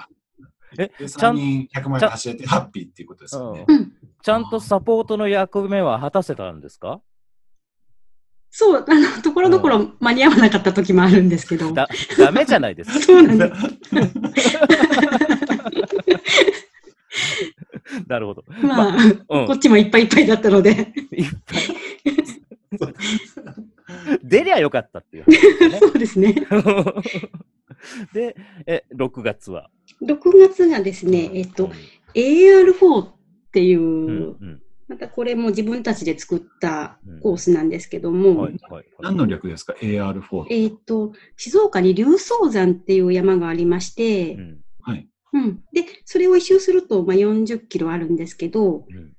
[0.78, 3.64] えで、ちゃん3人100マイル走れてハッピーっていうことですよね。
[3.66, 7.00] うん、ちゃんとサポートの役目は果たせたんですか？
[8.50, 11.72] そう、あの、ところどころ間に合わなかった時もあるんですけど。
[11.72, 13.00] だダメじゃないですか。
[13.00, 14.58] そうなんです。
[18.06, 18.44] なるほど。
[18.62, 18.96] まあ、
[19.28, 20.70] うんこっちもいっぱいいっぱいだったので。
[21.12, 21.60] いっぱい
[24.22, 26.32] 出りゃよかったっていう話です そうですね。
[26.32, 26.46] ね。
[28.12, 28.36] で、
[28.66, 29.70] え、6月は
[30.02, 31.70] ？6月がですね、えっと、
[32.14, 33.14] AR4 っ
[33.52, 38.38] ていう、うん、うんまたこれも自分たちで作ったコースなんですけども、うん。
[38.38, 38.84] はい、はい。
[38.98, 40.46] 何の略ですか ?AR4。
[40.50, 45.08] えっと、静岡に竜宗山っていう山がありまして、うんはい。
[45.32, 45.62] うん。
[45.72, 49.12] で、それを一周すると、まあ、40キロあるんですけど、うん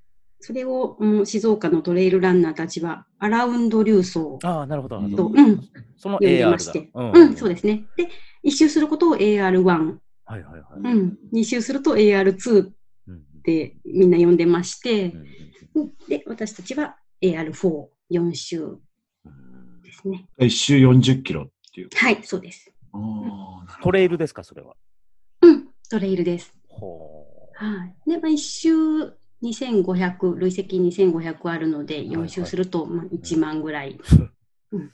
[0.43, 4.99] それを、うん静岡のトレイルランナーたちは、アラウンド竜宗ああ、なるほど。
[4.99, 6.49] なるほと、どうん、その AR だ。
[6.49, 7.85] まして、うん、そうですね。
[7.95, 8.09] で、
[8.41, 10.61] 一周することを AR1、はいはいはい。
[10.81, 12.71] うん、二周すると AR2 っ
[13.07, 15.27] うんてみんな呼んでましてう、んうん
[16.07, 18.79] で、私たちは AR4、4周
[19.25, 20.27] うんですね。
[20.39, 21.89] 1周40キロっていう。
[21.95, 22.71] はい、そうです。
[23.81, 24.75] トレイルですか、それは？
[25.41, 26.53] うん、トレイルです。
[26.67, 28.09] ほはい。
[28.09, 28.69] で、まあ、一周
[29.43, 33.91] 2500、累積2500あるので、4周すると、まあ、1万ぐらい。
[33.91, 33.99] う。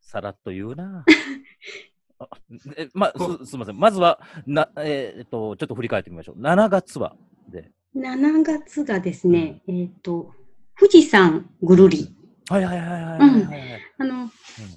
[0.00, 1.04] さらっと言うな。
[2.18, 2.28] あ
[2.76, 3.78] えま、すすみません。
[3.78, 6.40] まずは、なえーっと、ちょっと振り返ってみましょう。
[6.40, 7.16] 7月は。
[7.48, 7.70] で。
[7.96, 10.32] 7月がですね、えっ、と、
[10.78, 12.14] 富士山ぐるり。
[12.48, 13.80] はいはいはいはいはいうんはいはい。
[13.98, 14.30] あの、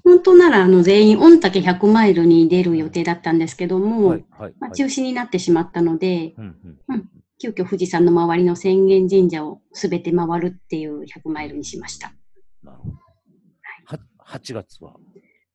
[0.04, 6.44] 本当なら、あの、全員、御嶽100マイルに出る予定だったんですけども、はいはいまあ、はい中止になってしまったので、うん
[6.90, 7.10] うんうん
[7.44, 12.14] 急遽富士山の周りの浅間神社をすべて回るっていう100マイルにしました。
[12.64, 12.96] なるほど。
[13.84, 14.94] は8月は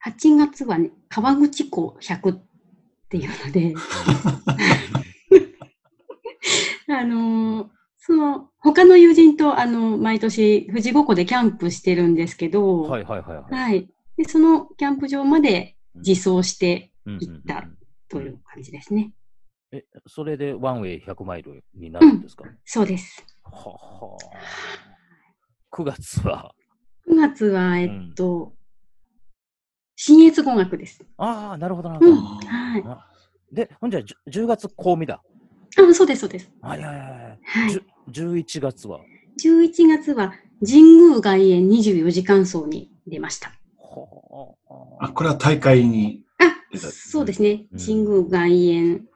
[0.04, 2.42] ？8月はね、川口湖100っ
[3.08, 3.74] ていうので、
[6.88, 7.68] あのー
[8.00, 13.52] その、他の友人と、あの、毎年、富士五湖でキャンプしてるんですけど、はいはいはいはい。
[13.52, 13.88] はい。
[14.16, 17.68] で、そのキャンプ場まで自走してうんうんうん行った
[18.08, 19.12] という感じですね。
[19.72, 23.26] え、それでワンウェイ100マイルになるんですか、そうです。
[23.42, 24.18] はは
[25.70, 26.54] 9月は
[27.06, 28.54] ？9月は、えっと、
[29.96, 31.04] 新越語学です。
[31.16, 32.12] ああ、なるほどなるほど。
[32.12, 32.82] うんはい。
[32.86, 33.06] あ
[33.52, 35.22] で、ほんじゃ、じゅ10月、香味だ。
[35.78, 36.50] あ、そうです、そうです。
[36.60, 37.38] はいはいはいはい。
[37.42, 37.70] はい。
[38.10, 39.00] じゅ11月は
[39.42, 43.52] ？11月は神宮外苑24時間走に出ました。
[43.78, 44.54] は
[45.00, 46.24] あ、これは大会に？
[46.38, 47.66] あそうですね。
[47.72, 49.06] うん神宮外苑、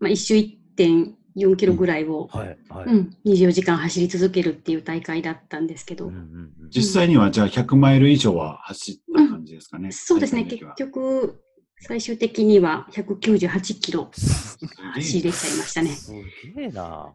[0.00, 2.84] まあ、一周1.4キロぐらいを、はいはい。
[2.86, 9.92] うん、24時間走り続けるっていう大会だったんですけど、うんうんうん実際にはじゃあ100マイル以上は走った感じですかね。
[9.92, 11.40] そうですね、結局、
[11.86, 14.58] 最終的には198キロす
[14.94, 15.90] 走れちゃいましたね。
[15.90, 16.12] す
[16.56, 17.12] げえな。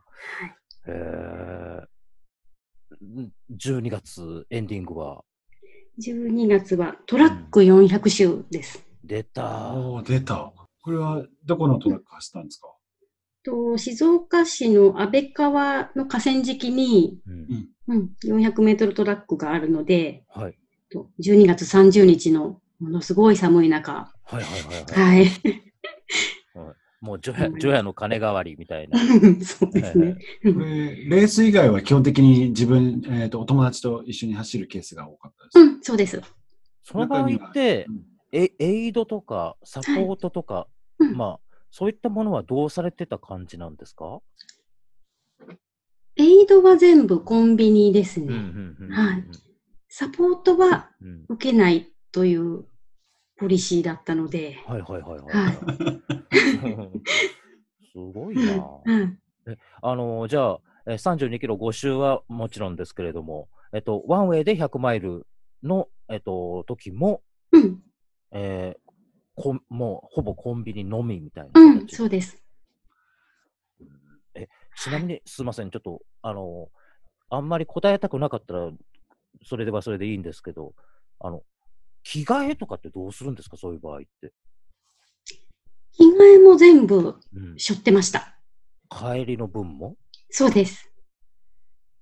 [0.87, 5.23] えー、12月エンディングは
[5.99, 8.83] ？12月はトラック400周です。
[9.03, 9.73] 出た。
[9.73, 10.53] おお出た。
[10.83, 12.67] これはどこのトラック走ったんですか？
[13.43, 20.55] と静岡市の安倍川の河川敷に、うんうん、400メートルトラックがあるので、はい。
[20.91, 25.25] と12月30日のものすごい寒い中、はいはいはいはい。
[25.25, 25.29] はい。
[27.01, 28.99] もう除夜除夜の鐘代わりみたいな。
[29.43, 30.17] そうですね。
[30.43, 35.59] レース以外は基本的に自分、えーと、お友達と一緒に走るケースが多かったです。
[35.59, 36.21] うん、そうです。
[36.83, 40.67] その場合ってうん、エエイドとかサポートとか、
[40.99, 44.19] うんまあ、そういったものはどうされてた感じなんですか？
[46.17, 48.33] エイドは全部コンビニですね。
[48.89, 49.23] はい
[49.87, 52.65] サポートはうん受けないという
[53.37, 55.21] ポリシーだったので、はいはいはいはい。
[55.21, 56.89] は
[57.91, 58.67] すごいな。
[58.85, 59.19] うん、
[59.81, 65.27] あのじゃあ、えー32キロ5周はもちろんですけれども、えっと、ワンウェイで100マイル
[65.63, 67.83] の、えっと、時も、うん。
[68.31, 68.89] えー
[69.41, 72.43] こんもうほぼコンビニのみみたいなうん、形そうです。
[74.35, 76.69] えちなみにすいません、ちょっとあの
[77.29, 78.69] あんまり答えたくなかったら、
[79.45, 80.73] それではそれでいいんですけど、
[81.19, 81.43] あの
[82.11, 84.33] 着替えとかってどうするんですか、そういう場合って。
[85.91, 88.35] 着替えも全部うん、背負ってました。
[88.89, 89.95] 帰りの分も？
[90.31, 90.91] そうです。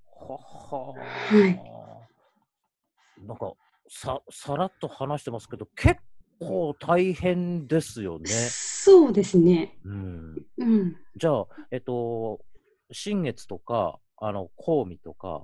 [0.06, 1.62] はははい
[3.28, 3.54] なんか
[3.90, 6.00] さ、さらっと話してますけど、結
[6.40, 8.30] 構大変ですよね。
[8.30, 9.78] そうですね。
[9.84, 10.96] うん、うん。
[11.18, 12.40] じゃあ、えっと、
[12.94, 15.44] 新月とか、あの、コウミとか、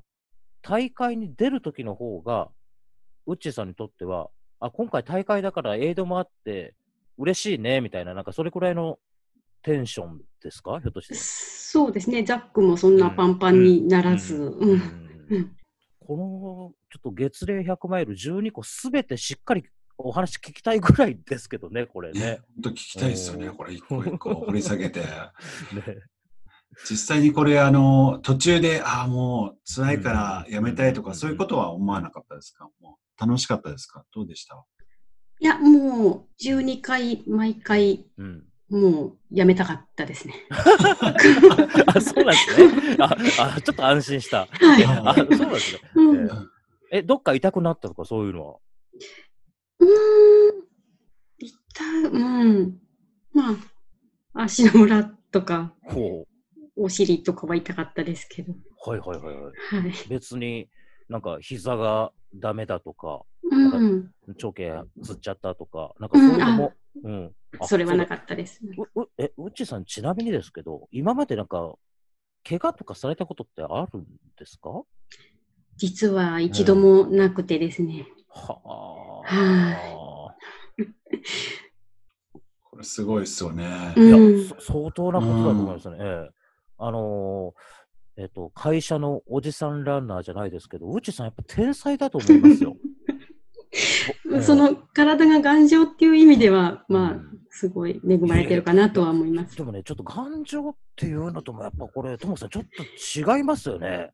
[0.61, 2.49] 大会に出るときの方が、
[3.25, 4.29] ウッチーさんにとっては、
[4.65, 6.73] あ、今回大会だからエイドもあって、
[7.17, 8.97] 嬉しいね、みたいな、なんかそれくらいの
[9.61, 10.79] テンションですか？
[10.79, 11.15] ひょっとして。
[11.15, 12.23] そうですね。
[12.23, 14.51] ザックもそんなパンパンにならず。
[16.05, 19.63] この、ちょっと月齢100マイル12個すべてしっかり
[19.97, 24.99] お話聞きたいぐらいですけどね、これねね。、本当聞きたいですよね、うんこれ一個一個掘り下げて。
[25.73, 25.97] ね
[26.89, 34.05] 実際にこれ、あの、途中で、ああ、もう辛いからやめたいとか、うんそういうことは思わなかったですかもう楽しかったですか？
[34.13, 34.63] どうでした？
[35.39, 40.33] いや、もう12回、毎回、うん、もうやめたかったですね。
[40.49, 42.95] あ、そうなんですね。
[42.99, 43.15] あ、
[43.55, 44.47] あちょっと安心した。
[44.47, 44.85] はい。
[44.85, 45.79] あ、そうなんですね。
[45.95, 46.29] うん。
[46.91, 48.59] えどっか痛くなったとかそういうのは？
[49.81, 50.63] ーん。
[51.39, 52.79] 痛い、うん。
[53.33, 56.25] まあ、足の裏とか、ほ
[56.75, 58.53] お尻とかは痛かったですけど。
[58.53, 58.55] う。
[58.89, 59.81] はいはいはいはい。
[59.81, 59.93] はい。
[60.07, 60.69] 別に
[61.09, 64.11] なんか膝がダメだとか、うん。
[64.37, 67.31] 長径つっちゃったとか、なんかそういうのも、うん。
[67.59, 68.59] あそれはなっかったです。
[68.59, 68.81] た。
[68.95, 71.75] ううえ、うっちーさん、ちなみにですけど、今までなんか、
[72.47, 74.05] 怪我とかされたことってあるん
[74.37, 74.83] ですか？
[75.77, 78.07] 実は一度もなくてですね。
[78.29, 80.35] ははあ。
[82.63, 83.93] これすごいですよね。
[83.95, 85.97] ういや、んそ相当なことだと思いますね。
[85.99, 86.31] ええ
[86.79, 87.82] あのー
[88.15, 92.75] えっと、会社のおじさんランナーじゃないですけど、うちさんやっぱ天才だと思いますよ。
[94.29, 99.55] ぼその体が頑丈っていう意味では、まあうん、すごい恵まれてるかなとは思います。
[99.57, 102.63] でもね、ちょっと頑丈っていうのとも、やっぱこれ、ともさん、ちょっ
[103.23, 104.11] と違いますよね。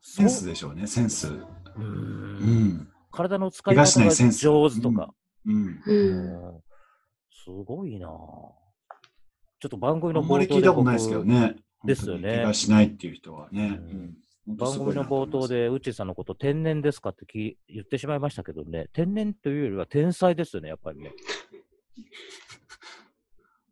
[0.00, 1.28] センスでしょうね、センス。
[1.76, 2.88] うんん。
[3.10, 5.12] 体の使い方がないセンス上手とか。
[5.46, 5.82] うん。
[5.84, 5.94] う。
[5.94, 6.60] うん
[7.30, 11.56] すごいなぁちょっと番組あんまりの冒頭で聞いたことない僕ですけどね。
[11.84, 13.78] ですよねしないっていう人はね。
[13.80, 14.14] うん
[14.48, 21.12] 番組の冒頭で、うちさんのこと、天然ですかってき言ってしまいましたけどね、天然というよりは天才ですよね、やっぱりね。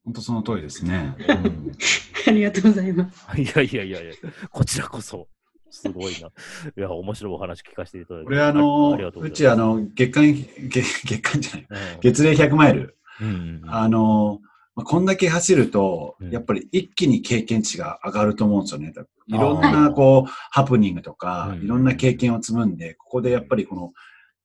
[0.04, 1.16] 本当その通りですね。
[2.28, 3.26] ありがとうございます。
[3.40, 4.12] いやいやいやいや、
[4.50, 5.28] こちらこそ、
[5.70, 6.28] すごいな。
[6.28, 6.32] い
[6.76, 8.26] や、面白いお話聞かせていただいて。
[8.26, 10.34] これあの、ありがとうございますうちあの、月間、
[10.68, 11.66] 月月間じゃない。
[11.94, 12.98] うん月齢100マイル。
[13.20, 14.42] うんうんうんあの、
[14.76, 18.92] まあこんだけ走るとうん、やっぱり一気に経験値が上がると思うんですよね。
[19.26, 21.64] いろんあな、こう、ハプニングとかう、ん。
[21.64, 23.92] いろんな経験を積むんで、ここでやっぱりこの、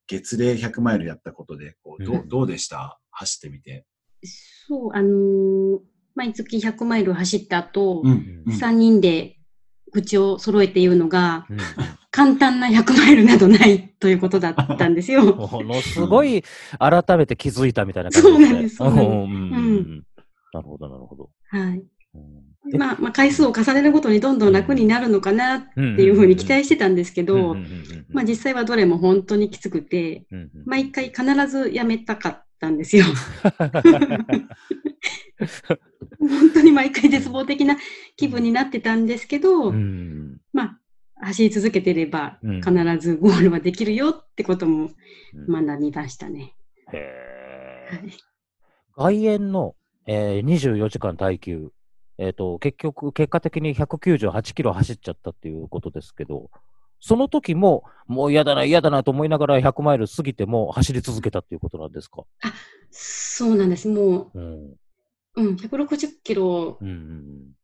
[0.08, 3.00] 月齢100マイルやったことで、こうどどうでした？
[3.12, 3.86] 走ってみて。
[4.68, 5.80] そう、あのー
[6.14, 8.44] 毎月100マイル走った後、うん。
[8.46, 8.54] うん。
[8.54, 9.38] 3人で
[9.94, 11.48] 口を揃えて言うのが、
[12.12, 15.24] 簡単な100マイルなどないということだったんですよ。
[15.36, 16.44] ものすごい
[16.80, 18.76] 改めて気づいたみたいな感じそうなんです。
[18.76, 19.32] そうなんですうんうん。
[19.54, 19.58] う
[19.98, 20.04] ん
[20.54, 21.30] なるほど、なるほど。
[21.50, 21.84] はい。
[22.14, 27.56] うんまあ、まあ、回数を重ねるごとにどんどん楽になるのかなっってていうふうに期待してたんですけど、
[28.10, 30.26] まあ実際はどれも本当にきつくて、
[30.66, 33.06] 毎回必ずやめたかったんですよ。
[36.20, 37.78] 本当に毎回絶望的な
[38.16, 40.78] 気分になってたんですけど、うんま
[41.20, 44.92] あ、走り続けてればうん必ずゴールはできるよってことも
[45.34, 46.54] うん学びましたね。
[46.88, 47.02] はい
[48.96, 49.76] 外苑の、
[50.08, 51.72] えー、24時間耐久、
[52.18, 56.50] えっ、と、結局、結果的に198キロ走っちゃったっていうことですけど、
[57.00, 62.24] その時も、もう嫌だな、嫌だなと思いながら100マイル過ぎても走り続けたっていうことなんですか？
[62.92, 63.88] そうなんです。
[63.88, 64.44] もうん。
[64.44, 64.78] う、
[65.36, 66.78] うん、160キロ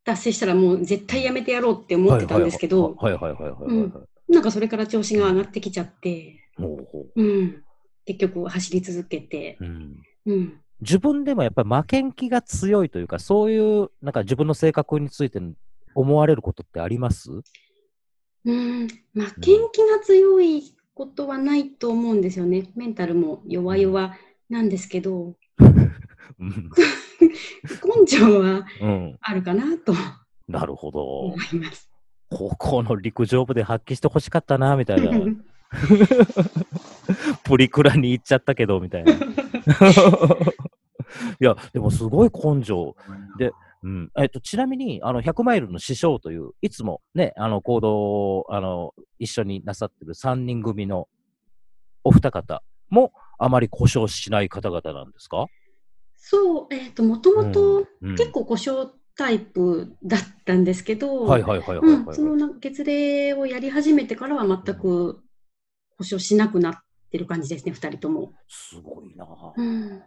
[0.03, 2.07] 達成したらもう絶対やめてやろうってうん。
[2.07, 3.43] 思ってたんですけど、はいはいはい。
[3.43, 6.77] はいはいなんかそれから調子が上がってきちゃって、ほ
[7.15, 7.63] うん、
[8.05, 9.95] 結局走り続けて、ううん。
[10.25, 15.41] うん、自分でもやっぱり負けん気が強いというか、そういう、なんか自分の性格について
[15.95, 17.31] 思われることってあります？
[18.45, 22.69] うん、負けん気が強いことはないと思うんですよね。
[22.75, 24.15] メンタルも弱々
[24.49, 26.69] なんですけど、うん。
[27.19, 29.17] 根性はうん。
[29.21, 29.93] あるかなと
[30.47, 31.35] なるほど思。
[31.53, 31.89] います。
[32.29, 35.11] 高校の陸上部で発揮してほしかったな、みたいな。
[37.43, 39.13] プリクラに行っちゃったけど、みたいな。
[41.39, 42.95] いや、でもすごい根性。
[43.37, 43.51] で
[43.83, 44.11] うん。
[44.17, 47.95] えっと、ちなみに、あの、100マイルの師匠という、いつもね、あの、行動
[48.39, 51.07] を、あの、一緒になさってる3人組の
[52.03, 55.45] お二方も、あまり故障しない方々なんですか？
[56.17, 62.15] そう、えっ、と、もともとうん結構故障タイプだったんですけど、はいはいはいはいうん、はい。
[62.15, 65.21] そのなんか月齢をやり始めてからは全く
[65.97, 66.77] 故障しなくなっ
[67.11, 68.33] てる感じですね、二人とも。
[68.47, 70.01] すごいなぁうん、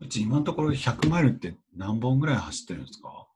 [0.00, 3.26] うち今のところ100マイルって何本ぐらい走ってるんですか？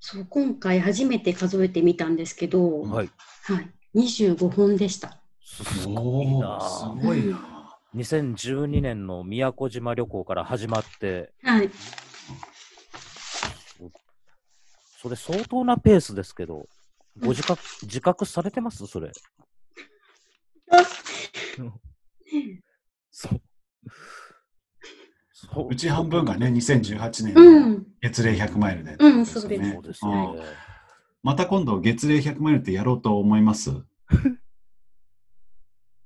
[0.00, 3.10] そう今回初めて数えてみたんですけど、はい。
[3.44, 5.22] はい、25本でした。
[5.42, 7.40] すごいなすぁごいな。
[7.94, 11.70] 2012年の宮古島旅行から始まって、はい、
[15.00, 16.66] それ相当なペースですけど、
[17.20, 18.86] ご自覚、自覚されてます？
[18.86, 19.12] それ。
[21.58, 21.72] うん
[23.10, 23.40] そう。
[25.52, 25.68] そう。
[25.70, 29.72] うち半分がね、2018年のうん、月齢100マイルで、うんそうです。
[29.72, 30.34] そうですね。
[30.36, 30.42] うん。
[31.22, 33.70] また今度月齢100マイルってやろうと思います？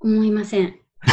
[0.00, 0.74] 思いません。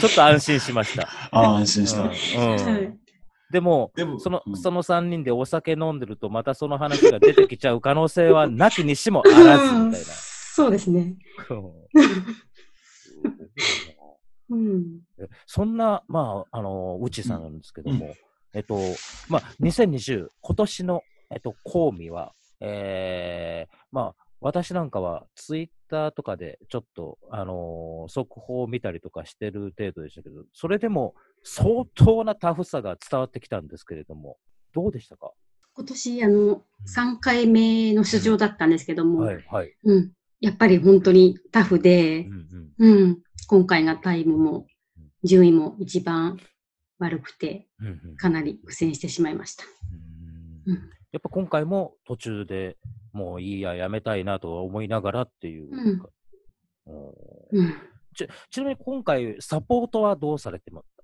[0.00, 1.08] ちょっと安心しました。
[1.30, 2.02] ああ、安心した。
[2.02, 2.08] うん。
[2.08, 2.98] はい。
[3.50, 4.56] でも、でもその、うん。
[4.56, 11.16] その3人でお酒飲んでると、またその話が出てきちゃう可能性はなきにしもあらずみたいそうですね。
[14.50, 14.56] な。
[14.56, 15.00] うん。
[15.18, 18.14] えそんな、まあ、あの、内さんなんですけども、
[18.54, 18.78] えっと、
[19.28, 34.36] まあ、2020、今年の、えっと、講義は、えー、まあ、私なんかはツイッターとかでちょっと、あのー速報を見たりとかしてる程度でしたけど、それでも相当なタフさが伝わってきたんですけれども、
[34.72, 35.32] どうでしたか？
[35.74, 39.76] 今年、あの、3回目の出場だったんですけども、はい、はい。
[39.84, 40.12] うん。
[40.40, 42.46] やっぱり本当にタフうでん、
[42.78, 43.18] うんうん。
[43.46, 44.66] 今回がタイムも、
[45.24, 46.38] 順位も一番
[46.98, 47.68] 悪くて、
[48.16, 49.64] かなり苦戦してしまいました。
[50.66, 50.90] うんうん。
[51.12, 52.76] やっぱ今回も途中で
[53.12, 56.08] もういいや、やめたいなとは思いながらっていうか。
[57.52, 57.74] うん。
[58.14, 60.96] ちちなみに今回、サポートはどうされてます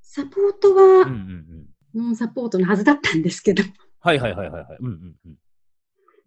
[0.00, 3.62] サポートはうんうんサポートのはずだったんですけど、
[4.00, 4.78] はいはいはいはいはい。
[4.80, 5.36] うんうんうん。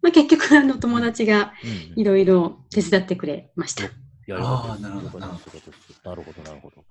[0.06, 1.52] まあ、結局、あの、友達が
[1.96, 3.86] いろいろ手伝ってくれました。
[4.36, 5.56] あーなるほどよかったです。
[5.56, 6.84] よかったですなるほど、なるほど。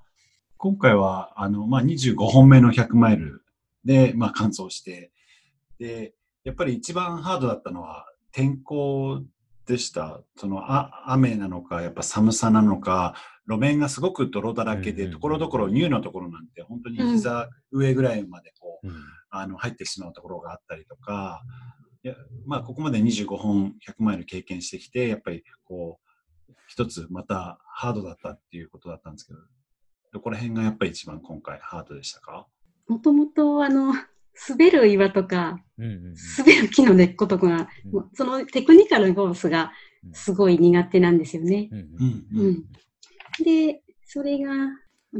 [0.57, 3.41] 今回は、あの、まあ、25本目の100マイル
[3.85, 5.13] で、まあ、完走して、
[5.79, 9.21] で、やっぱり一番ハードだったのは天候
[9.65, 10.19] でした。
[10.35, 13.15] その、あ、雨なのか、やっぱ寒さなのか、
[13.47, 18.95] 路面がすごく泥だらけで、ところどころニューのところなんて、本当に膝上ぐらいまでこう、うん。
[19.29, 21.41] あの、入ってしまうところがあったりとか、
[22.05, 22.13] いや、
[22.45, 25.99] まあ、ここまで25本100マイル経験してきて、やっぱりこ
[26.47, 29.39] う、一つまたハードだったっていうことだったんですけど、
[30.13, 32.45] どこら辺がやっぱり一番今回ハードでしたか？
[32.87, 33.95] もともと、あの、
[34.47, 36.15] 滑る岩とか、うんうんうん。
[36.37, 38.09] 滑る木の根っことかが、うん。
[38.13, 39.71] そのテクニカルコースが
[40.13, 41.69] すごい苦手なんですよね。
[41.71, 42.45] うんううんん。
[42.45, 42.63] うん。
[43.43, 44.51] で、それが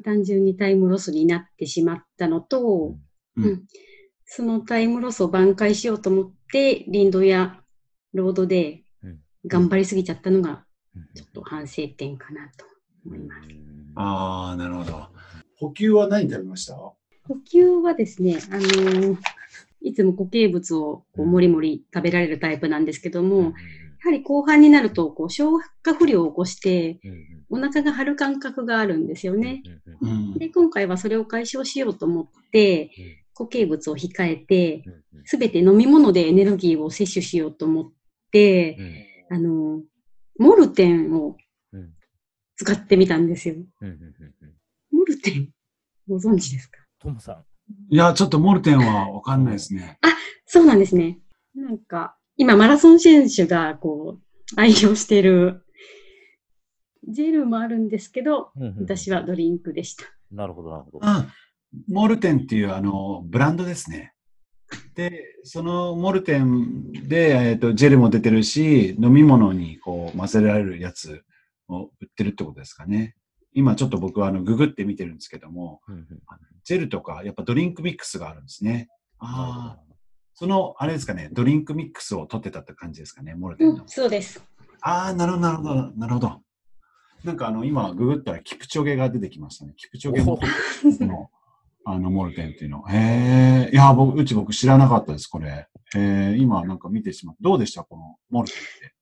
[0.03, 2.95] 単純にタイムロスになってしまったのと、
[3.37, 3.43] うん。
[3.43, 3.63] うん。
[4.27, 7.59] そのタイムロスを挽回しようと思って、リンドや
[8.13, 9.19] ロードでうん。
[9.45, 10.63] 頑張りすぎちゃったのが、
[10.95, 11.07] うん。
[11.13, 12.65] ちょっと反省点かなと
[13.05, 13.49] 思います。
[13.95, 15.07] ああ、なるほど。
[15.57, 16.75] 補給は何食べました？
[16.75, 16.95] 補
[17.51, 19.17] 給はですね、あのー
[19.81, 23.53] いつも固形物をこうもりもり食べられるタイプなんですけども、うんや
[24.09, 26.99] はり後半になるとこう消化不良を起こして、
[27.49, 29.63] お腹が張る感覚があるんですよね。
[30.37, 32.91] で、今回はそれを解消しようと思って、
[33.35, 34.83] 固形物を控えて、
[35.25, 37.91] すべて飲み物でエネルギーを摂取しようと思っ
[38.31, 38.77] て
[39.29, 39.81] う、んあの、
[40.39, 41.35] モルテンを
[41.71, 41.93] うん
[42.57, 43.55] 使ってみたんですよ。
[44.91, 45.49] モルテン、
[46.07, 46.79] ご存知ですか？
[46.99, 47.43] トムさん。
[47.93, 49.99] いや、ちょっとモルテンはわかんないですね。
[50.45, 51.19] そうなんですね。
[51.53, 55.65] なんか、今マラソン選手がこう、愛用している、
[57.07, 60.05] ジェルもあるんですけど、私はドリンクでした。
[60.31, 60.99] なるほど、なるほど。
[61.01, 61.27] あ
[61.87, 64.13] モルテンっていうあのブランドですね。
[64.95, 71.23] で、そのモルテンで、えっとジェルも出てるし、飲み物にこう混ぜられるやつ
[71.67, 73.15] を売ってるってことですかね。
[73.53, 76.07] 今ちょっと僕はあのググって見てるんですけども、うんうん
[76.65, 78.89] ジェルとかやっぱドリンクミックスがあるんですね。
[79.19, 79.95] ああ、ど
[80.33, 83.73] そのあれですかね、ドリンクミックスを取ってたって感じですかね、モルテンの。
[83.75, 84.43] うん、そうです。
[84.81, 86.41] ああ、なるほど、なるほど、なるほど。
[87.23, 89.73] なんかあの、今、ググったらキプチョゲが出てきましたね。
[89.77, 90.39] キプチョゲの、
[91.07, 91.29] の
[91.85, 92.83] あの、モルテンっていうの。
[92.89, 95.47] へえ、いや、僕、うち僕知らなかったです、これ。
[95.49, 97.35] へえ、今なんか見てしまう。
[97.39, 98.95] どうでしたこのモルテンって？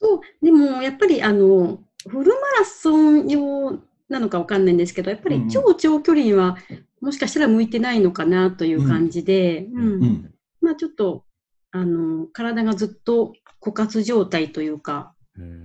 [0.00, 6.56] そう、でもやっぱりあの、フルマラソン用なのかわかんないんですけど、やっぱり超長距離には
[7.00, 9.82] もしかしたら向いてないのかなという感じで、うん。
[9.82, 11.24] うんうん、まあちょっと、
[11.72, 15.14] あの、体がずっと枯渇状態というか、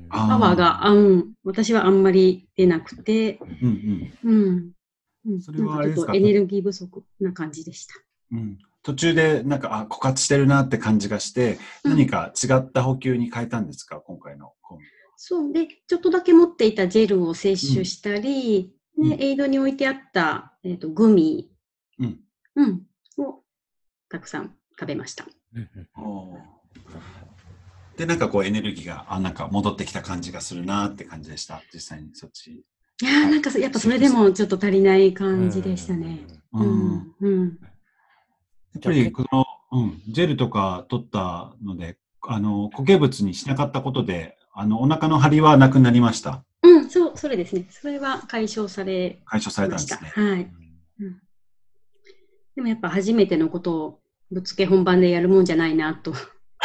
[0.09, 4.31] パワーが、うん、私はあんまり出なくて、うんうん。
[4.31, 4.71] うん。
[5.41, 6.13] それはあれですか？
[6.13, 7.95] エネルギー不足な感じでした。
[8.31, 8.57] うん。
[8.83, 14.85] 途中でなんか、あ、枯渇してるなって感じがして、何か違った補給に変えたんですか、今回のコンビ
[15.17, 15.51] そう。
[15.51, 21.51] で、ちょっとだけ持っていたジェルを摂取したり、うん、ね、エイドに置いてあった、えーと、グミ、
[21.99, 22.19] うん、
[22.55, 22.81] うん、
[23.17, 23.43] を
[24.09, 25.25] たくさん食べました。
[27.97, 31.61] で、なんかこうエネルギーが、あ、なんか戻ってきた感じがするなって感じでした。
[31.73, 32.63] 実際にそっち。
[33.01, 36.25] いやなんかやっぱそれでもちょっと足りない感じでしたね。
[36.53, 37.13] うん。
[37.19, 37.59] うん。
[38.73, 46.43] やっぱりこの、うん、ジェルとか取ったので、あの、固形物にしなかったことで、あの、お腹の張りはなくなりました。
[46.63, 47.67] うん、そう、それですね。
[47.69, 50.11] それは解消され解消されたんですね。
[50.15, 50.51] はい。
[50.99, 51.21] うん、
[52.55, 53.99] でもやっぱ初めてのことを
[54.31, 56.13] ぶっつけ本番でやるもんじゃないなと、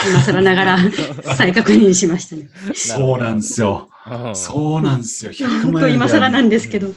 [0.08, 0.78] 今更ながら
[1.36, 2.48] 再確認しましたね。
[2.74, 3.88] そうなんですよ。
[4.34, 5.32] そうなんですよ。
[5.32, 5.94] 100マイル。
[5.94, 6.88] 今更なんですけど。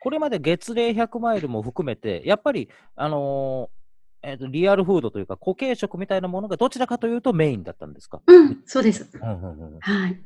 [0.00, 8.20] これまで月齢100マイルも含めて、やっぱり、あのー、えーと、リアルフードというか固形食みたいなものがどちらかというとメインだったんですか？
[8.26, 9.08] うん、そうです。
[9.18, 10.20] はい。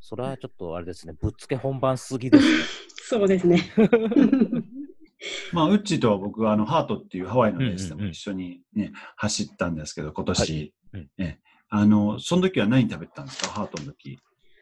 [0.00, 2.50] それはちょっとあれですね、ぶっつけ本番すぎですね。
[3.02, 3.70] そうですね。
[5.52, 11.08] まあ、ウッチーとは僕はあのハートっていうハワイのレースでも一緒にね、走ったんですけど、今年、はい。
[11.18, 14.18] ね、あの、その時は何食べたんですか、ハートの時。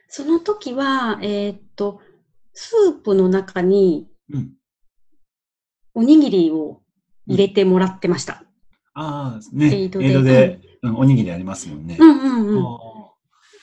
[0.08, 2.00] その時は、えー、っと、
[2.52, 4.08] スープの中に、
[5.94, 6.82] おにぎりを
[7.26, 8.44] 入れてもらってました。
[8.96, 11.96] うん、ああ、ね、エイドで、ドでうん、おにぎりありますもんね。
[12.00, 12.64] うんうんうん。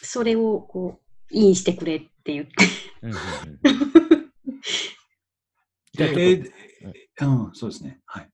[0.02, 2.52] それをこう、インしてくれって言って。
[5.94, 6.44] じゃあ、え
[7.22, 8.02] うん、そうですね。
[8.06, 8.30] はい。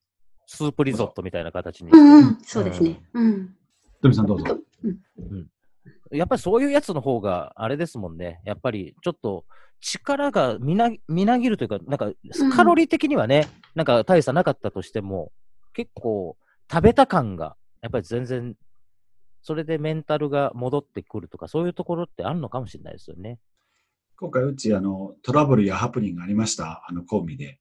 [0.46, 1.90] スープリゾットみたいな形に。
[1.90, 3.00] うん、うん、そうですね。
[3.14, 3.54] うん。
[4.02, 4.58] トミさんどうぞ。
[4.84, 5.48] うん。
[6.10, 8.40] やっぱりそういうやつの方が、あれですもんね。
[8.44, 9.44] やっぱりちょっと、
[9.80, 12.12] 力がみなみなぎるというか、なんか
[12.54, 15.32] カロリー的にはね、うん、なんか大差なかったとしても、
[15.72, 16.36] 結構
[16.70, 18.54] 食べた感が、やっぱり全然、
[19.42, 23.38] それでメンタルが戻ってくるとか、そういうところってあるのかもしれないですよね。
[24.16, 27.58] 今回、うちあのトラブルやハプニングありました、あのコンビで。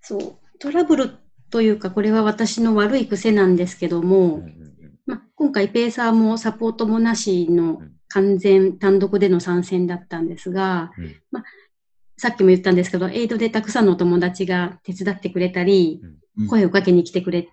[0.00, 1.10] そう、トラブル
[1.50, 4.42] というか、これは私の悪い癖なんですけども、
[5.06, 11.44] ま今回、ペーサーもサポートもなしの完全単独での参戦だったんですが、うん、ま
[12.18, 16.00] さっきも言ったんですけど、エイドでたくさんのお友達が手伝ってくれたり、
[16.38, 17.48] うん、声をかけに来てくれ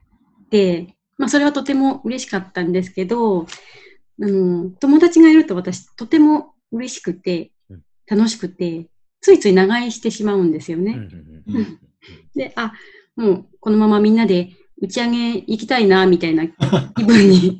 [0.50, 3.46] て、まあ、それはとても嬉しかったんですけど、あ
[4.20, 7.52] の友達がいると私、とても嬉しくて、
[8.08, 8.90] 楽しくて、
[9.24, 11.08] ついつい長居してしまうんですよね。
[12.36, 12.74] で、あ、
[13.16, 14.52] もうこのままみんなで
[14.82, 17.60] 打ち上げ行きたいな、みたいな気分に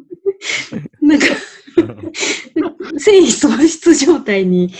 [1.00, 1.24] なんか
[2.98, 4.74] 繊維喪失状態に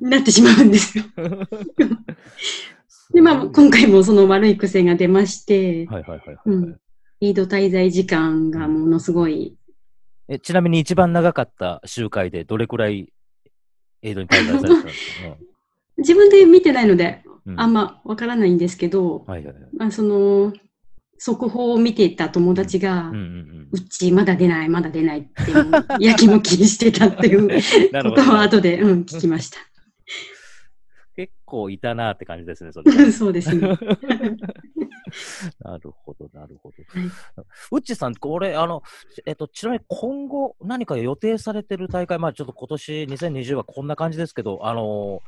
[0.00, 1.04] なってしまうんですよ。
[3.14, 6.76] で、まあ、今回もその悪い癖が出まして、はいはいはい、うん。
[7.20, 9.56] リード滞在時間がものすごい。
[10.28, 13.12] えちなみに一番長かった集会でどれくらい
[14.02, 15.36] エイドに滞在されたんですか、
[15.98, 17.22] 自分で見てないので、
[17.56, 20.52] あんまわからないんですけど、はいはいはい、まあ、その、
[21.18, 23.10] 速報を見ていた友達が、
[23.70, 27.48] うちまだ出ない、まだ出ないってやきもきしてたっていう
[28.02, 29.58] ことを後で、うん、聞きました。
[31.46, 32.90] 結構いたなって感じですね、それ。
[33.12, 33.60] そうですね。
[35.60, 36.76] なるほど、なるほど。
[37.70, 38.82] うっちさん、これ、あの、
[39.24, 45.22] えっと、ちなみに今後何か予定されてる大会、まあちょっと今年2020はこんな感じですけど、あの、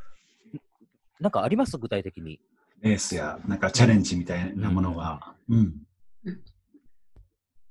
[1.21, 1.79] なんかあります？
[1.79, 2.41] 具体的に。
[2.81, 5.35] レースや、なんかチャレンジみたいなものが。
[5.49, 5.75] うん。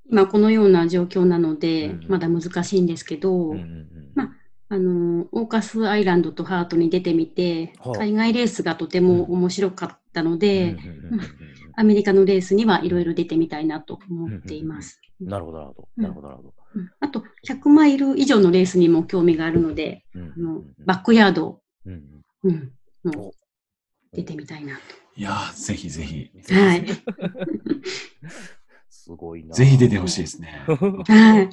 [0.09, 3.53] 今このような状況なので、まだ難しいんですけど、
[4.15, 4.35] まあ、
[4.69, 10.77] あの、オーカスアイランドとハートに出てみて、海外レースがとても面白かったので、
[11.75, 14.99] アメリカのレースにはいろいろ出てみたいなと思っています。
[15.21, 16.01] なるほど、なるほど。
[16.01, 16.53] なるほど、なるほど。
[16.99, 22.71] あと、100マイル以上のレースにも興味があるので、あのバックヤード、うん、
[24.11, 24.81] 出てみたいなと。
[25.15, 26.31] いやぜひぜひ。
[26.53, 26.85] はい。
[28.89, 29.55] すごいな。
[29.55, 30.61] ぜひ出てほしいですね。
[30.67, 31.49] はい。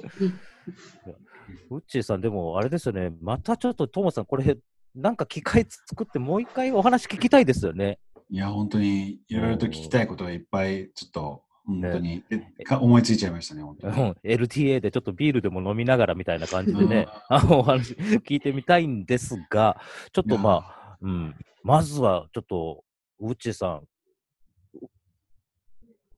[1.71, 4.57] ウッチーさん、でもあれですよね、またちょっとトモさん、これ、
[4.95, 7.99] なんか機械作って、もう一回お話聞きたいですよね。
[8.31, 12.23] いや、本当にいろいろと聞きたいことがいっぱいちょっと本当に。
[12.59, 14.01] えか思いついちゃいましたね、本当に。
[14.01, 19.81] うん LTA でちょっとビールでも飲みながらみたいな感じでね、 あのお話聞いてみたいんですが、
[20.13, 22.85] ちょっとまあ、うん、まずはちょっと、
[23.21, 23.83] ウッチーさん、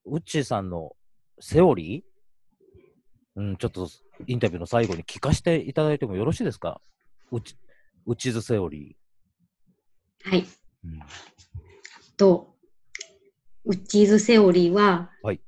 [0.06, 0.96] ウッチーさんの
[1.38, 2.15] セオリー
[3.36, 3.88] うん、ちょっと
[4.26, 6.80] インタビューの最後に聞かせていただいてもよろしいですか？
[7.30, 7.56] ウッチ
[8.06, 8.96] ウッチーズセオリ
[10.24, 10.40] はい。
[10.40, 10.46] ー。
[10.84, 11.00] うん
[12.16, 12.54] と、
[13.66, 15.40] ウッチーズセオリーは、はい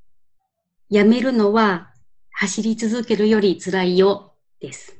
[0.90, 1.92] やめるのは
[2.30, 4.98] 走り続けるより辛いよです。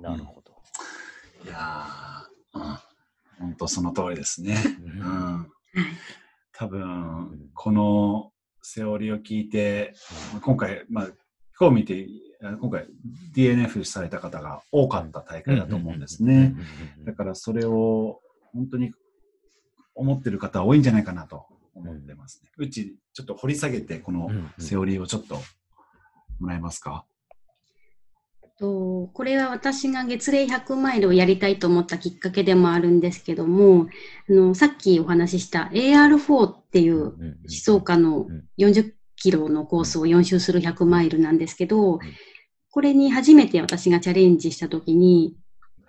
[0.00, 0.52] なるほど。
[1.44, 2.78] いやー、うん、
[3.38, 4.56] 本当その通りですね。
[4.82, 5.50] うん。
[6.52, 8.32] 多分、この
[8.62, 9.94] セオリーを聞いて、
[10.42, 11.08] 今回、まあ、
[11.60, 12.06] 今日見て、
[12.42, 12.86] あ今回
[13.34, 16.54] DNF された方が多かった大会だと思うんですね。
[17.04, 18.20] だからそれを
[18.52, 18.92] 本当に
[19.94, 22.50] 思ってる方多いんじゃないかなと思ってますね。
[22.56, 25.40] うち、ちょっと掘り下げて、このセオリーをちょっと
[26.38, 27.04] もらえますか？
[28.60, 33.88] とこれは私が月齢100マイルをやりたいと思ったきっかけでもあるんですけども、
[34.28, 37.14] あのさっきお話しした AR4 っていう思
[37.48, 41.98] 想家のうん40キロのコースを4周する100マイルなんですけど、
[42.70, 45.36] これに初めて私がチャレンジしたときに、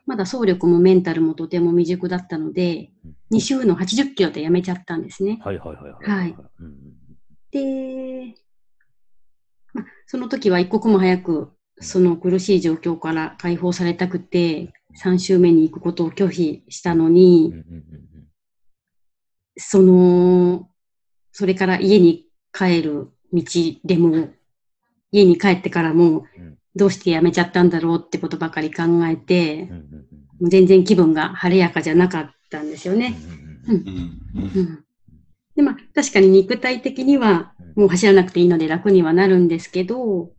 [0.05, 2.91] まだ走力もメンタルもとても未熟だったので、
[3.31, 5.39] 2周の80キロでやめちゃったんですね。
[5.43, 6.19] はいはいはいはい。
[6.19, 6.75] はいうん
[7.51, 8.35] で、
[9.73, 14.73] まあ、その時は一刻も早くその苦しい状況から解放されたくて、
[15.03, 17.53] 3周目に行くことを拒否したのうんに
[19.57, 20.69] その、
[21.31, 23.43] それから家に帰る道
[23.83, 24.29] でも、
[25.11, 29.63] 家に帰ってからもうん、どうして辞めちゃったんだろうってことばかり考えて
[30.39, 33.15] もう全然気分が晴れやかじゃなかったんですよね。
[33.67, 34.83] うん
[35.55, 40.31] で、まあ、確かに肉体的にはもう走らなくていいので楽にはなるんですけど、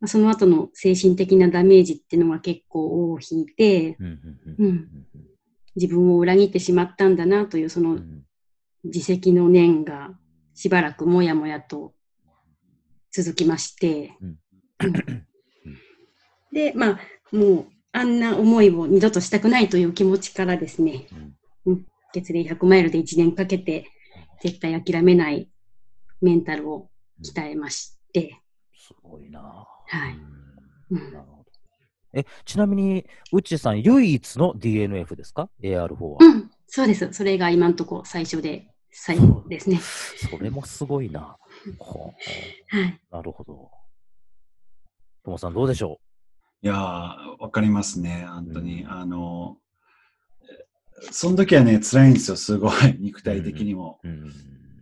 [0.00, 4.04] まあ、その後の精神的なダメージっていうのが結構尾を引いて、う
[4.66, 4.88] ん。
[5.74, 8.22] 自分を裏切ってしまったんだなというそのうん。
[8.84, 10.10] 自責の念が
[10.54, 11.92] しばらくもやもやと
[13.12, 14.38] 続きまして、うん
[14.82, 15.24] うん
[16.52, 17.00] で、まあ、
[17.30, 21.06] もうあんな思いを二度としたくないという気持ちからですね、
[21.66, 23.86] うん月齢100マイルで1年かけて
[24.42, 25.48] 絶対諦めない
[26.20, 26.90] メンタルを
[27.22, 28.40] 鍛えまして、
[28.76, 29.40] すごいな。
[29.40, 29.66] は
[30.08, 30.18] い
[30.92, 31.46] なるほど。
[32.12, 36.16] え、ちなみに、うっちーさん、唯一の DNF ですか ?AR4 は。
[36.20, 37.12] うん、そうです。
[37.12, 39.78] それが今のところ最初で最後ですね。
[40.28, 41.36] それもすごいな。
[41.78, 42.12] は
[42.72, 43.00] い。
[43.10, 43.70] なるほど。
[45.24, 46.00] ともさん、どうでしょ
[46.62, 48.82] いやー、わかりますね、本当に。
[48.82, 49.56] うんあの、
[51.10, 54.00] その時はね、辛いんですよ、すごい、 肉体的にも。
[54.04, 54.32] ううん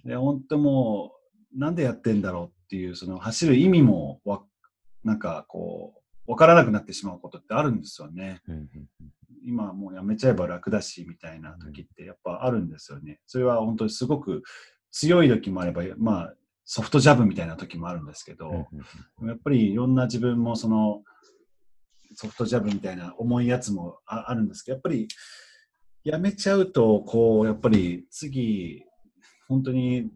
[0.05, 1.13] で、本当も
[1.55, 4.45] う、なんでやってんだろうっていう、その走る意味もわ、
[5.05, 8.43] なんかこう、わからなくなってしまうことってあるんですよね。
[8.49, 8.71] うんうん
[9.45, 13.21] 今はもうやめちゃえば楽だし、みたいな時ってやっぱあるんですよね。
[13.27, 14.43] それは本当にすごく
[14.91, 16.35] 強い時もあれば、まあ、
[16.71, 18.67] ソフトジャブみたいな時もあるんですけど、
[19.21, 21.03] うんやっぱりいろんな自分もその
[22.15, 25.09] ソフトジャブみたいな重いやつもああるんですけど、やっぱり
[26.05, 28.85] やめちゃうと、こう、やっぱり次、
[29.49, 30.11] 本当に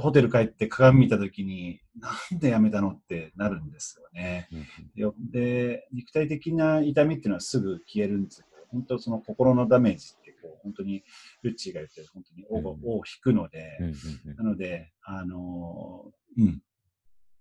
[0.00, 4.48] ホテル帰って鏡見たときに、なんでやめたのってなるんですよね。
[4.52, 11.04] うんでで、肉体的な痛みっていうのはすぐ消えるんですけど、本当その心のダメージこう、本当に
[11.42, 16.62] ルッチーが言ってる本当に尾をうん尾を引くので、うんうんなので、あのーうん。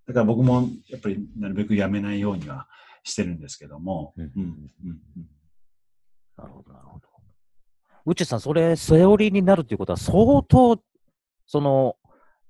[0.07, 2.67] だから僕もやっぱりなるべくやめないようには
[3.03, 5.29] してるんですけども、うんうん、うん、うん。
[6.37, 7.07] なるほど、なるほど。
[8.05, 10.81] うっちーさん、それ、セオリーになるっていうことは、相当、
[11.45, 11.95] その、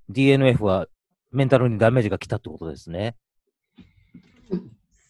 [0.09, 0.87] DNF は
[1.31, 3.15] メンタルにダメージが来たってことですね。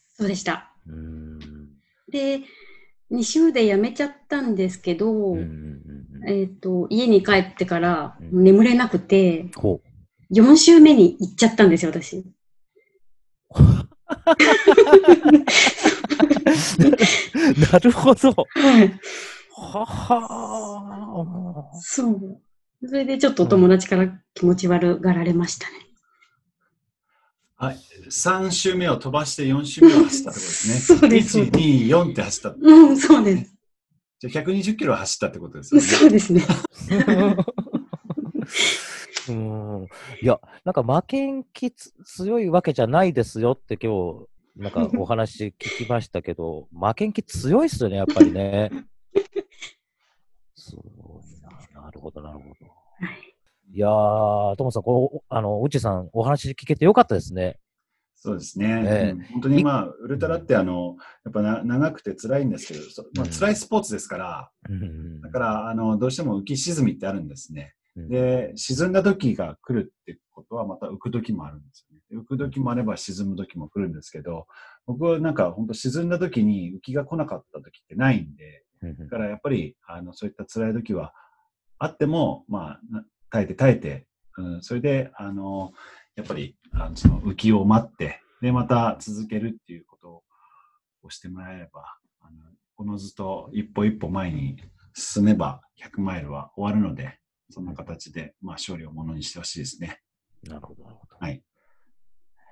[0.08, 0.74] そうでした。
[0.88, 1.70] うーん。
[2.12, 2.42] で、
[3.12, 5.46] 2週で辞めちゃったんですけど、うんうんうん
[6.24, 9.82] うんえっ、と、家に帰ってからうん眠れなくて、ほ
[10.32, 12.18] 4週目に行っちゃったんですよ、私。
[12.18, 12.26] う。
[17.72, 18.30] なるほど。
[18.30, 19.00] はい。
[19.56, 22.42] ははそう。
[22.86, 25.89] それでちょっとお友達から気持ち悪がられましたね。
[27.62, 27.78] はい。
[28.10, 30.76] 3周目を飛ばして4周目を走ったってことですね。
[30.80, 32.56] そうです1、2、4って走った。
[32.58, 33.54] うん、そうです。
[34.20, 35.88] じゃあ120キロ走ったってことですよね。
[35.92, 36.42] そうですね。
[39.28, 39.88] うん。
[40.22, 48.72] いや、なんか負けん気つ強いわけじゃないですよって今日、なんかお話聞きましたけど、負けん気強いっすよね、やっぱりね。
[50.56, 51.42] すごい
[51.74, 51.82] な。
[51.82, 52.79] なるほど、なるほど。
[53.70, 53.76] はい。
[53.76, 57.60] いやー、ともさん、こう、あの、うちさん、お話聞けてよかったですね。
[58.22, 58.84] そうですね。
[58.86, 67.76] ええうん本当にまあ、ウルトラってあの、やっぱな長くて辛いんですけど、そまあ、うん辛いスポーツですから、うんだから、あの、どうしても浮き沈みってあるんですね。
[67.96, 72.02] うんで、沈んだ時が来るってことは、また浮く時もあるんですよね。
[72.10, 74.48] で浮く時もあれば沈む時も来るんですけど、
[74.86, 81.14] 僕はなんか本当沈んだ時に浮きが来なかった時ってないんで、うんだからやっぱり、あの、そういった辛い時は
[81.78, 84.08] あっても、まあ、な耐えて耐えて、
[84.38, 85.74] うん、それで、あの、
[86.16, 90.24] やっぱり、あのその浮きを待って、で、また続けるっていうこと
[91.04, 91.84] をしてもらえれば、
[92.22, 92.38] あの、
[92.76, 94.58] このずと一歩一歩前に
[94.94, 97.20] 進めば100マイルは終わるので、
[97.50, 100.00] そんな形で、まあ、勝利をものにしてほしいですね。
[100.44, 101.18] なるほど、なるほど。
[101.20, 101.42] はい。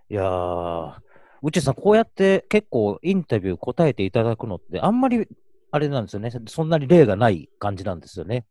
[0.09, 0.93] いやー、
[1.41, 5.27] うちさん、こうやって結構インタビュー答えていただくのって、あんまり、
[5.69, 6.31] あれなんですよね。
[6.47, 8.45] そんなに例がない感じなんですよね。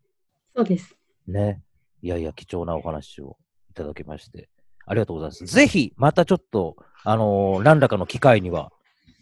[0.55, 0.95] そうです。
[1.27, 1.62] ね。
[2.03, 3.37] いやいや、貴重なお話を
[3.71, 4.49] いただきまして、
[4.87, 5.45] ありがとうございます。
[5.47, 8.71] ぜひ、またちょっと、あのー何らかの機会には、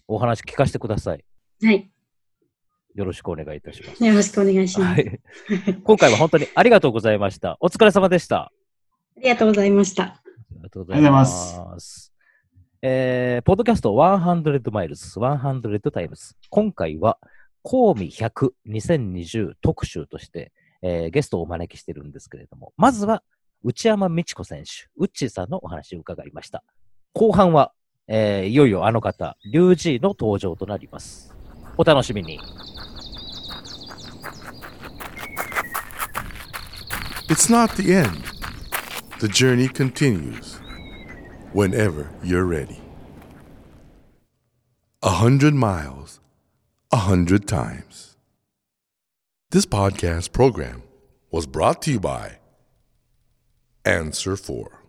[0.06, 1.24] お話聞かせてください。
[1.62, 1.90] はい。
[2.94, 4.04] よろしくお願いいたします。
[4.04, 5.02] よろしくお願いします。
[5.02, 5.20] はい。
[5.82, 7.56] 今回は本当にありがとうございました。
[7.60, 8.52] お疲れ様でした。
[9.16, 10.04] ありがとうございました。
[10.04, 10.22] あ
[10.52, 12.12] りがとうございます。
[12.82, 16.36] えー、ポッドキャスト100マイルズ、100 times。
[16.50, 17.18] 今回は、
[17.62, 20.52] コーミ100 2020特集として、
[20.86, 23.22] えーゲストをお招きしてるんですけれども、まずは、
[23.62, 26.62] 内山美智子選手、ウッチーさんのお話を伺いました。
[27.14, 27.72] 後半は、
[28.06, 31.34] えーいよいよあの方、リュウジーの登場となります。
[31.78, 32.38] お楽しみに。
[37.30, 38.22] It's not the end.
[39.20, 40.60] The journey continues
[41.54, 42.82] whenever you're ready.
[45.02, 46.20] A hundred miles,
[46.92, 48.13] a hundred times.
[49.54, 50.82] This podcast program
[51.30, 52.38] was brought to you by
[53.84, 54.83] Answer 4.